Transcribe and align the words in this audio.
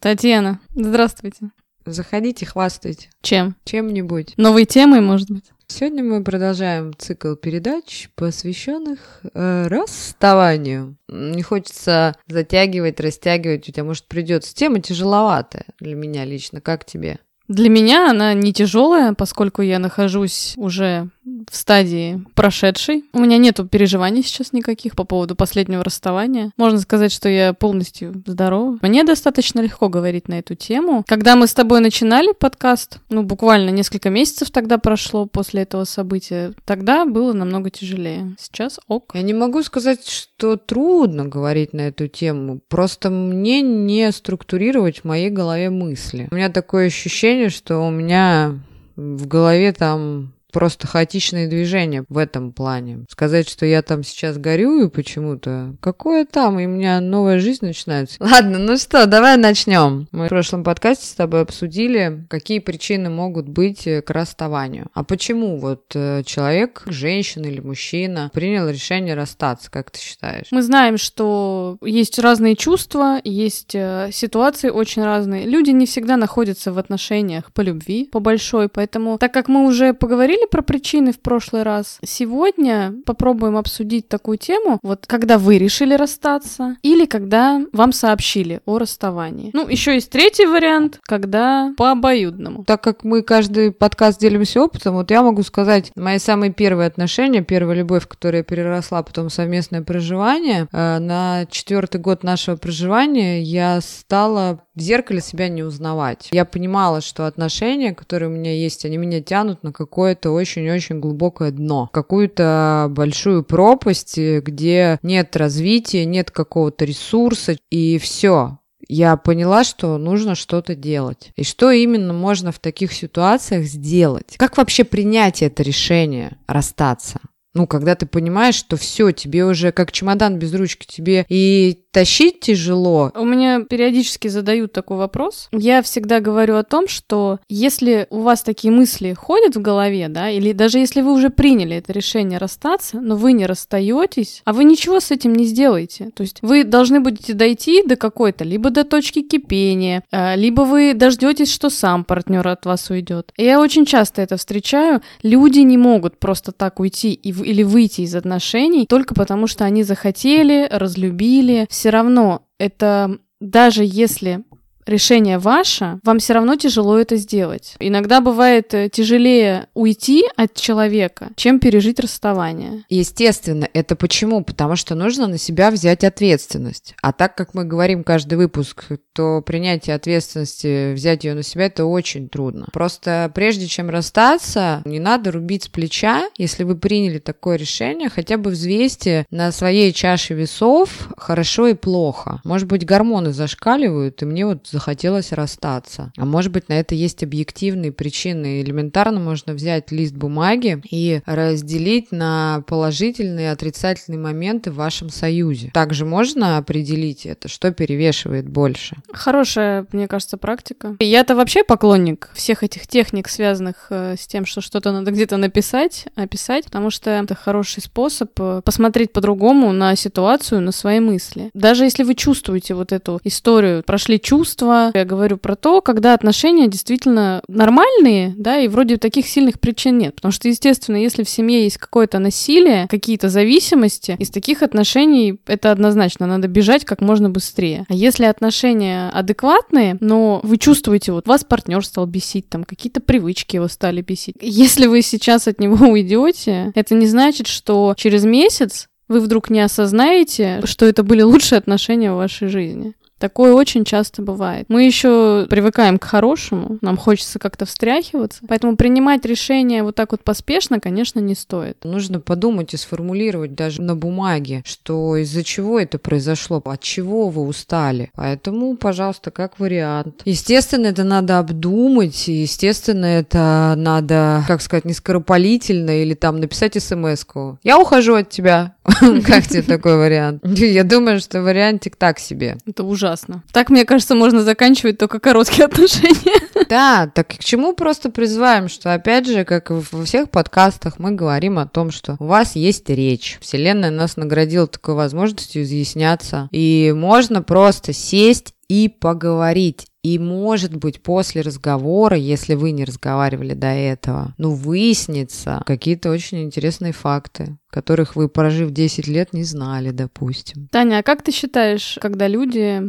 Татьяна, 0.00 0.60
здравствуйте. 0.74 1.50
Заходите, 1.84 2.46
хвастайте. 2.46 3.10
Чем? 3.20 3.54
Чем-нибудь. 3.64 4.32
Новой 4.38 4.64
темой, 4.64 5.02
может 5.02 5.30
быть? 5.30 5.44
Сегодня 5.66 6.02
мы 6.02 6.24
продолжаем 6.24 6.94
цикл 6.96 7.34
передач, 7.34 8.08
посвященных 8.14 9.20
э, 9.34 9.66
расставанию. 9.68 10.96
Не 11.06 11.42
хочется 11.42 12.16
затягивать, 12.26 12.98
растягивать, 12.98 13.68
у 13.68 13.72
тебя, 13.72 13.84
может, 13.84 14.06
придется. 14.06 14.54
Тема 14.54 14.80
тяжеловатая 14.80 15.66
для 15.80 15.94
меня 15.94 16.24
лично. 16.24 16.62
Как 16.62 16.86
тебе? 16.86 17.18
Для 17.50 17.68
меня 17.68 18.08
она 18.08 18.32
не 18.32 18.54
тяжелая, 18.54 19.12
поскольку 19.12 19.60
я 19.60 19.78
нахожусь 19.78 20.54
уже 20.56 21.10
в 21.24 21.54
стадии 21.54 22.24
прошедшей. 22.34 23.04
У 23.12 23.20
меня 23.20 23.38
нету 23.38 23.66
переживаний 23.66 24.22
сейчас 24.22 24.52
никаких 24.52 24.96
по 24.96 25.04
поводу 25.04 25.36
последнего 25.36 25.84
расставания. 25.84 26.52
Можно 26.56 26.78
сказать, 26.78 27.12
что 27.12 27.28
я 27.28 27.52
полностью 27.52 28.22
здорова. 28.26 28.78
Мне 28.82 29.04
достаточно 29.04 29.60
легко 29.60 29.88
говорить 29.88 30.28
на 30.28 30.38
эту 30.38 30.54
тему. 30.54 31.04
Когда 31.06 31.36
мы 31.36 31.46
с 31.46 31.54
тобой 31.54 31.80
начинали 31.80 32.32
подкаст, 32.32 33.00
ну, 33.10 33.22
буквально 33.22 33.70
несколько 33.70 34.10
месяцев 34.10 34.50
тогда 34.50 34.78
прошло 34.78 35.26
после 35.26 35.62
этого 35.62 35.84
события, 35.84 36.54
тогда 36.64 37.04
было 37.04 37.32
намного 37.32 37.70
тяжелее. 37.70 38.34
Сейчас 38.38 38.80
ок. 38.88 39.12
Я 39.14 39.22
не 39.22 39.34
могу 39.34 39.62
сказать, 39.62 40.06
что 40.06 40.56
трудно 40.56 41.26
говорить 41.26 41.72
на 41.72 41.82
эту 41.82 42.08
тему. 42.08 42.60
Просто 42.68 43.10
мне 43.10 43.60
не 43.60 44.10
структурировать 44.12 45.00
в 45.00 45.04
моей 45.04 45.30
голове 45.30 45.70
мысли. 45.70 46.28
У 46.30 46.34
меня 46.34 46.48
такое 46.48 46.86
ощущение, 46.86 47.50
что 47.50 47.78
у 47.78 47.90
меня 47.90 48.58
в 48.96 49.26
голове 49.26 49.72
там 49.72 50.32
просто 50.50 50.86
хаотичные 50.86 51.48
движения 51.48 52.04
в 52.08 52.18
этом 52.18 52.52
плане. 52.52 53.04
Сказать, 53.08 53.48
что 53.48 53.66
я 53.66 53.82
там 53.82 54.02
сейчас 54.02 54.38
горюю 54.38 54.90
почему-то, 54.90 55.74
какое 55.80 56.24
там, 56.24 56.58
и 56.60 56.66
у 56.66 56.68
меня 56.68 57.00
новая 57.00 57.38
жизнь 57.40 57.64
начинается. 57.64 58.16
Ладно, 58.20 58.58
ну 58.58 58.76
что, 58.76 59.06
давай 59.06 59.36
начнем. 59.36 60.08
Мы 60.12 60.26
в 60.26 60.28
прошлом 60.28 60.64
подкасте 60.64 61.06
с 61.06 61.14
тобой 61.14 61.42
обсудили, 61.42 62.26
какие 62.28 62.58
причины 62.58 63.10
могут 63.10 63.48
быть 63.48 63.86
э, 63.86 64.02
к 64.02 64.10
расставанию. 64.10 64.86
А 64.94 65.04
почему 65.04 65.58
вот 65.58 65.84
э, 65.94 66.22
человек, 66.24 66.82
женщина 66.86 67.46
или 67.46 67.60
мужчина, 67.60 68.30
принял 68.32 68.68
решение 68.68 69.14
расстаться, 69.14 69.70
как 69.70 69.90
ты 69.90 70.00
считаешь? 70.00 70.46
Мы 70.50 70.62
знаем, 70.62 70.98
что 70.98 71.78
есть 71.82 72.18
разные 72.18 72.56
чувства, 72.56 73.20
есть 73.24 73.74
э, 73.74 74.10
ситуации 74.12 74.70
очень 74.70 75.04
разные. 75.04 75.46
Люди 75.46 75.70
не 75.70 75.86
всегда 75.86 76.16
находятся 76.16 76.72
в 76.72 76.78
отношениях 76.78 77.52
по 77.52 77.60
любви, 77.60 78.08
по 78.10 78.20
большой, 78.20 78.68
поэтому, 78.68 79.18
так 79.18 79.32
как 79.32 79.48
мы 79.48 79.66
уже 79.66 79.94
поговорили 79.94 80.39
говорили 80.40 80.46
про 80.50 80.62
причины 80.62 81.12
в 81.12 81.20
прошлый 81.20 81.62
раз. 81.62 81.98
Сегодня 82.04 82.94
попробуем 83.04 83.56
обсудить 83.56 84.08
такую 84.08 84.38
тему, 84.38 84.78
вот 84.82 85.06
когда 85.06 85.38
вы 85.38 85.58
решили 85.58 85.94
расстаться 85.94 86.76
или 86.82 87.06
когда 87.06 87.60
вам 87.72 87.92
сообщили 87.92 88.60
о 88.66 88.78
расставании. 88.78 89.50
Ну, 89.52 89.68
еще 89.68 89.94
есть 89.94 90.10
третий 90.10 90.46
вариант, 90.46 90.98
когда 91.02 91.72
по 91.76 91.90
обоюдному. 91.90 92.64
Так 92.64 92.82
как 92.82 93.04
мы 93.04 93.22
каждый 93.22 93.72
подкаст 93.72 94.20
делимся 94.20 94.62
опытом, 94.62 94.94
вот 94.94 95.10
я 95.10 95.22
могу 95.22 95.42
сказать, 95.42 95.92
мои 95.96 96.18
самые 96.18 96.52
первые 96.52 96.86
отношения, 96.86 97.42
первая 97.42 97.76
любовь, 97.76 98.06
которая 98.06 98.42
переросла 98.42 99.02
потом 99.02 99.30
совместное 99.30 99.82
проживание, 99.82 100.68
э, 100.72 100.98
на 100.98 101.46
четвертый 101.50 102.00
год 102.00 102.22
нашего 102.22 102.56
проживания 102.56 103.42
я 103.42 103.80
стала 103.80 104.60
в 104.74 104.80
зеркале 104.80 105.20
себя 105.20 105.48
не 105.48 105.62
узнавать. 105.62 106.28
Я 106.32 106.44
понимала, 106.44 107.00
что 107.00 107.26
отношения, 107.26 107.94
которые 107.94 108.30
у 108.30 108.32
меня 108.32 108.54
есть, 108.54 108.84
они 108.84 108.96
меня 108.96 109.20
тянут 109.20 109.62
на 109.62 109.72
какое-то 109.72 110.29
очень-очень 110.30 111.00
глубокое 111.00 111.50
дно, 111.50 111.88
какую-то 111.92 112.88
большую 112.90 113.42
пропасть, 113.44 114.18
где 114.18 114.98
нет 115.02 115.36
развития, 115.36 116.04
нет 116.04 116.30
какого-то 116.30 116.84
ресурса, 116.84 117.56
и 117.70 117.98
все 117.98 118.58
я 118.90 119.16
поняла, 119.16 119.62
что 119.62 119.98
нужно 119.98 120.34
что-то 120.34 120.74
делать. 120.74 121.32
И 121.36 121.44
что 121.44 121.70
именно 121.70 122.12
можно 122.12 122.50
в 122.50 122.58
таких 122.58 122.92
ситуациях 122.92 123.64
сделать? 123.64 124.34
Как 124.36 124.56
вообще 124.56 124.82
принять 124.82 125.42
это 125.42 125.62
решение 125.62 126.38
расстаться? 126.48 127.20
Ну, 127.52 127.66
когда 127.66 127.96
ты 127.96 128.06
понимаешь, 128.06 128.54
что 128.54 128.76
все, 128.76 129.10
тебе 129.10 129.44
уже 129.44 129.72
как 129.72 129.90
чемодан 129.90 130.38
без 130.38 130.54
ручки, 130.54 130.86
тебе 130.86 131.26
и 131.28 131.84
тащить 131.92 132.40
тяжело. 132.40 133.10
У 133.14 133.24
меня 133.24 133.60
периодически 133.60 134.28
задают 134.28 134.72
такой 134.72 134.96
вопрос. 134.96 135.48
Я 135.52 135.82
всегда 135.82 136.20
говорю 136.20 136.56
о 136.56 136.62
том, 136.62 136.88
что 136.88 137.40
если 137.48 138.06
у 138.10 138.20
вас 138.20 138.42
такие 138.42 138.72
мысли 138.72 139.12
ходят 139.12 139.56
в 139.56 139.60
голове, 139.60 140.08
да, 140.08 140.30
или 140.30 140.52
даже 140.52 140.78
если 140.78 141.00
вы 141.00 141.12
уже 141.12 141.30
приняли 141.30 141.76
это 141.76 141.92
решение 141.92 142.38
расстаться, 142.38 143.00
но 143.00 143.16
вы 143.16 143.32
не 143.32 143.46
расстаетесь, 143.46 144.42
а 144.44 144.52
вы 144.52 144.64
ничего 144.64 145.00
с 145.00 145.10
этим 145.10 145.34
не 145.34 145.44
сделаете. 145.44 146.10
То 146.14 146.22
есть 146.22 146.38
вы 146.42 146.64
должны 146.64 147.00
будете 147.00 147.34
дойти 147.34 147.82
до 147.84 147.96
какой-то, 147.96 148.44
либо 148.44 148.70
до 148.70 148.84
точки 148.84 149.22
кипения, 149.22 150.04
а, 150.10 150.36
либо 150.36 150.62
вы 150.62 150.94
дождетесь, 150.94 151.52
что 151.52 151.70
сам 151.70 152.04
партнер 152.04 152.46
от 152.46 152.66
вас 152.66 152.90
уйдет. 152.90 153.32
Я 153.36 153.60
очень 153.60 153.86
часто 153.86 154.22
это 154.22 154.36
встречаю. 154.36 155.02
Люди 155.22 155.60
не 155.60 155.76
могут 155.76 156.18
просто 156.18 156.52
так 156.52 156.80
уйти 156.80 157.12
или 157.12 157.62
выйти 157.62 158.02
из 158.02 158.14
отношений 158.14 158.86
только 158.86 159.14
потому, 159.14 159.46
что 159.46 159.64
они 159.64 159.82
захотели, 159.82 160.68
разлюбили, 160.70 161.66
все 161.80 161.88
равно 161.88 162.46
это 162.58 163.20
даже 163.40 163.84
если 163.86 164.44
решение 164.90 165.38
ваше, 165.38 165.98
вам 166.04 166.18
все 166.18 166.34
равно 166.34 166.56
тяжело 166.56 166.98
это 166.98 167.16
сделать. 167.16 167.74
Иногда 167.80 168.20
бывает 168.20 168.74
э, 168.74 168.88
тяжелее 168.90 169.68
уйти 169.74 170.24
от 170.36 170.54
человека, 170.54 171.30
чем 171.36 171.60
пережить 171.60 172.00
расставание. 172.00 172.84
Естественно, 172.88 173.68
это 173.72 173.96
почему? 173.96 174.44
Потому 174.44 174.76
что 174.76 174.94
нужно 174.94 175.26
на 175.26 175.38
себя 175.38 175.70
взять 175.70 176.04
ответственность. 176.04 176.94
А 177.02 177.12
так 177.12 177.34
как 177.34 177.54
мы 177.54 177.64
говорим 177.64 178.04
каждый 178.04 178.34
выпуск, 178.34 178.84
то 179.14 179.42
принятие 179.42 179.96
ответственности, 179.96 180.92
взять 180.92 181.24
ее 181.24 181.34
на 181.34 181.42
себя, 181.42 181.66
это 181.66 181.84
очень 181.84 182.28
трудно. 182.28 182.66
Просто 182.72 183.30
прежде 183.34 183.66
чем 183.66 183.90
расстаться, 183.90 184.82
не 184.84 184.98
надо 184.98 185.32
рубить 185.32 185.64
с 185.64 185.68
плеча. 185.68 186.28
Если 186.36 186.64
вы 186.64 186.76
приняли 186.76 187.18
такое 187.18 187.56
решение, 187.56 188.08
хотя 188.08 188.36
бы 188.36 188.50
взвесьте 188.50 189.26
на 189.30 189.52
своей 189.52 189.92
чаше 189.92 190.34
весов 190.34 191.08
хорошо 191.16 191.68
и 191.68 191.74
плохо. 191.74 192.40
Может 192.44 192.68
быть, 192.68 192.84
гормоны 192.84 193.32
зашкаливают, 193.32 194.22
и 194.22 194.26
мне 194.26 194.46
вот 194.46 194.66
захотелось 194.80 195.32
расстаться. 195.32 196.10
А 196.16 196.24
может 196.24 196.50
быть, 196.52 196.70
на 196.70 196.72
это 196.72 196.94
есть 196.94 197.22
объективные 197.22 197.92
причины. 197.92 198.62
Элементарно 198.62 199.20
можно 199.20 199.52
взять 199.52 199.92
лист 199.92 200.14
бумаги 200.14 200.82
и 200.90 201.20
разделить 201.26 202.10
на 202.12 202.64
положительные 202.66 203.46
и 203.46 203.50
отрицательные 203.50 204.18
моменты 204.18 204.70
в 204.70 204.76
вашем 204.76 205.10
союзе. 205.10 205.70
Также 205.74 206.06
можно 206.06 206.56
определить 206.56 207.26
это, 207.26 207.48
что 207.48 207.70
перевешивает 207.72 208.48
больше. 208.48 208.96
Хорошая, 209.12 209.86
мне 209.92 210.08
кажется, 210.08 210.38
практика. 210.38 210.96
Я-то 210.98 211.36
вообще 211.36 211.62
поклонник 211.62 212.30
всех 212.32 212.62
этих 212.62 212.86
техник, 212.86 213.28
связанных 213.28 213.88
э, 213.90 214.14
с 214.18 214.26
тем, 214.26 214.46
что 214.46 214.62
что-то 214.62 214.92
надо 214.92 215.10
где-то 215.10 215.36
написать, 215.36 216.06
описать, 216.16 216.64
потому 216.64 216.90
что 216.90 217.10
это 217.10 217.34
хороший 217.34 217.82
способ 217.82 218.30
э, 218.40 218.62
посмотреть 218.64 219.12
по-другому 219.12 219.72
на 219.72 219.94
ситуацию, 219.94 220.62
на 220.62 220.72
свои 220.72 221.00
мысли. 221.00 221.50
Даже 221.52 221.84
если 221.84 222.02
вы 222.02 222.14
чувствуете 222.14 222.72
вот 222.72 222.92
эту 222.92 223.20
историю, 223.24 223.82
прошли 223.82 224.18
чувства, 224.18 224.69
я 224.94 225.04
говорю 225.04 225.36
про 225.36 225.56
то, 225.56 225.80
когда 225.80 226.14
отношения 226.14 226.68
действительно 226.68 227.42
нормальные, 227.48 228.34
да, 228.36 228.58
и 228.58 228.68
вроде 228.68 228.96
таких 228.96 229.26
сильных 229.26 229.60
причин 229.60 229.98
нет. 229.98 230.16
Потому 230.16 230.32
что, 230.32 230.48
естественно, 230.48 230.96
если 230.96 231.22
в 231.22 231.28
семье 231.28 231.64
есть 231.64 231.78
какое-то 231.78 232.18
насилие, 232.18 232.86
какие-то 232.88 233.28
зависимости, 233.28 234.16
из 234.18 234.30
таких 234.30 234.62
отношений 234.62 235.38
это 235.46 235.70
однозначно 235.70 236.26
надо 236.26 236.48
бежать 236.48 236.84
как 236.84 237.00
можно 237.00 237.30
быстрее. 237.30 237.84
А 237.88 237.94
если 237.94 238.24
отношения 238.24 239.10
адекватные, 239.10 239.96
но 240.00 240.40
вы 240.42 240.56
чувствуете, 240.58 241.12
вот 241.12 241.26
вас 241.26 241.44
партнер 241.44 241.84
стал 241.84 242.06
бесить, 242.06 242.48
там 242.48 242.64
какие-то 242.64 243.00
привычки 243.00 243.56
его 243.56 243.68
стали 243.68 244.02
бесить. 244.02 244.36
Если 244.40 244.86
вы 244.86 245.02
сейчас 245.02 245.48
от 245.48 245.60
него 245.60 245.86
уйдете, 245.86 246.72
это 246.74 246.94
не 246.94 247.06
значит, 247.06 247.46
что 247.46 247.94
через 247.96 248.24
месяц 248.24 248.88
вы 249.08 249.20
вдруг 249.20 249.50
не 249.50 249.60
осознаете, 249.60 250.60
что 250.64 250.86
это 250.86 251.02
были 251.02 251.22
лучшие 251.22 251.58
отношения 251.58 252.12
в 252.12 252.16
вашей 252.16 252.48
жизни. 252.48 252.94
Такое 253.20 253.52
очень 253.52 253.84
часто 253.84 254.22
бывает. 254.22 254.64
Мы 254.68 254.84
еще 254.84 255.46
привыкаем 255.50 255.98
к 255.98 256.04
хорошему, 256.04 256.78
нам 256.80 256.96
хочется 256.96 257.38
как-то 257.38 257.66
встряхиваться, 257.66 258.40
поэтому 258.48 258.76
принимать 258.76 259.26
решение 259.26 259.82
вот 259.82 259.94
так 259.94 260.12
вот 260.12 260.24
поспешно, 260.24 260.80
конечно, 260.80 261.20
не 261.20 261.34
стоит. 261.34 261.84
Нужно 261.84 262.20
подумать 262.20 262.72
и 262.72 262.78
сформулировать 262.78 263.54
даже 263.54 263.82
на 263.82 263.94
бумаге, 263.94 264.62
что 264.64 265.16
из-за 265.16 265.44
чего 265.44 265.78
это 265.78 265.98
произошло, 265.98 266.62
от 266.64 266.80
чего 266.80 267.28
вы 267.28 267.42
устали. 267.42 268.10
Поэтому, 268.14 268.74
пожалуйста, 268.78 269.30
как 269.30 269.60
вариант. 269.60 270.22
Естественно, 270.24 270.86
это 270.86 271.04
надо 271.04 271.38
обдумать, 271.38 272.26
естественно, 272.26 273.04
это 273.04 273.74
надо, 273.76 274.44
как 274.48 274.62
сказать, 274.62 274.86
не 274.86 274.94
скоропалительно 274.94 276.02
или 276.02 276.14
там 276.14 276.40
написать 276.40 276.82
смс-ку. 276.82 277.58
Я 277.62 277.78
ухожу 277.78 278.14
от 278.14 278.30
тебя. 278.30 278.76
Как 279.26 279.46
тебе 279.46 279.62
такой 279.62 279.96
вариант? 279.96 280.42
Я 280.44 280.84
думаю, 280.84 281.20
что 281.20 281.42
вариантик 281.42 281.96
так 281.96 282.18
себе. 282.18 282.56
Это 282.66 282.82
ужасно. 282.82 283.09
Так, 283.52 283.70
мне 283.70 283.84
кажется, 283.84 284.14
можно 284.14 284.42
заканчивать 284.42 284.98
только 284.98 285.20
короткие 285.20 285.64
отношения. 285.66 286.66
Да, 286.68 287.10
так 287.12 287.28
к 287.28 287.44
чему 287.44 287.74
просто 287.74 288.10
призываем, 288.10 288.68
что 288.68 288.94
опять 288.94 289.26
же, 289.26 289.44
как 289.44 289.70
во 289.70 290.04
всех 290.04 290.30
подкастах, 290.30 290.98
мы 290.98 291.12
говорим 291.12 291.58
о 291.58 291.66
том, 291.66 291.90
что 291.90 292.16
у 292.18 292.26
вас 292.26 292.56
есть 292.56 292.88
речь. 292.88 293.38
Вселенная 293.40 293.90
нас 293.90 294.16
наградила 294.16 294.66
такой 294.66 294.94
возможностью 294.94 295.62
изъясняться. 295.62 296.48
И 296.52 296.92
можно 296.96 297.42
просто 297.42 297.92
сесть 297.92 298.54
и 298.68 298.88
поговорить. 298.88 299.86
И, 300.02 300.18
может 300.18 300.74
быть, 300.74 301.02
после 301.02 301.42
разговора, 301.42 302.16
если 302.16 302.54
вы 302.54 302.70
не 302.70 302.84
разговаривали 302.84 303.52
до 303.52 303.66
этого, 303.66 304.34
ну, 304.38 304.54
выяснится 304.54 305.62
какие-то 305.66 306.10
очень 306.10 306.44
интересные 306.44 306.92
факты 306.92 307.58
которых 307.70 308.16
вы, 308.16 308.28
прожив 308.28 308.70
10 308.70 309.06
лет, 309.06 309.32
не 309.32 309.44
знали, 309.44 309.90
допустим. 309.90 310.68
Таня, 310.70 310.98
а 310.98 311.02
как 311.02 311.22
ты 311.22 311.32
считаешь, 311.32 311.98
когда 312.00 312.28
люди, 312.28 312.82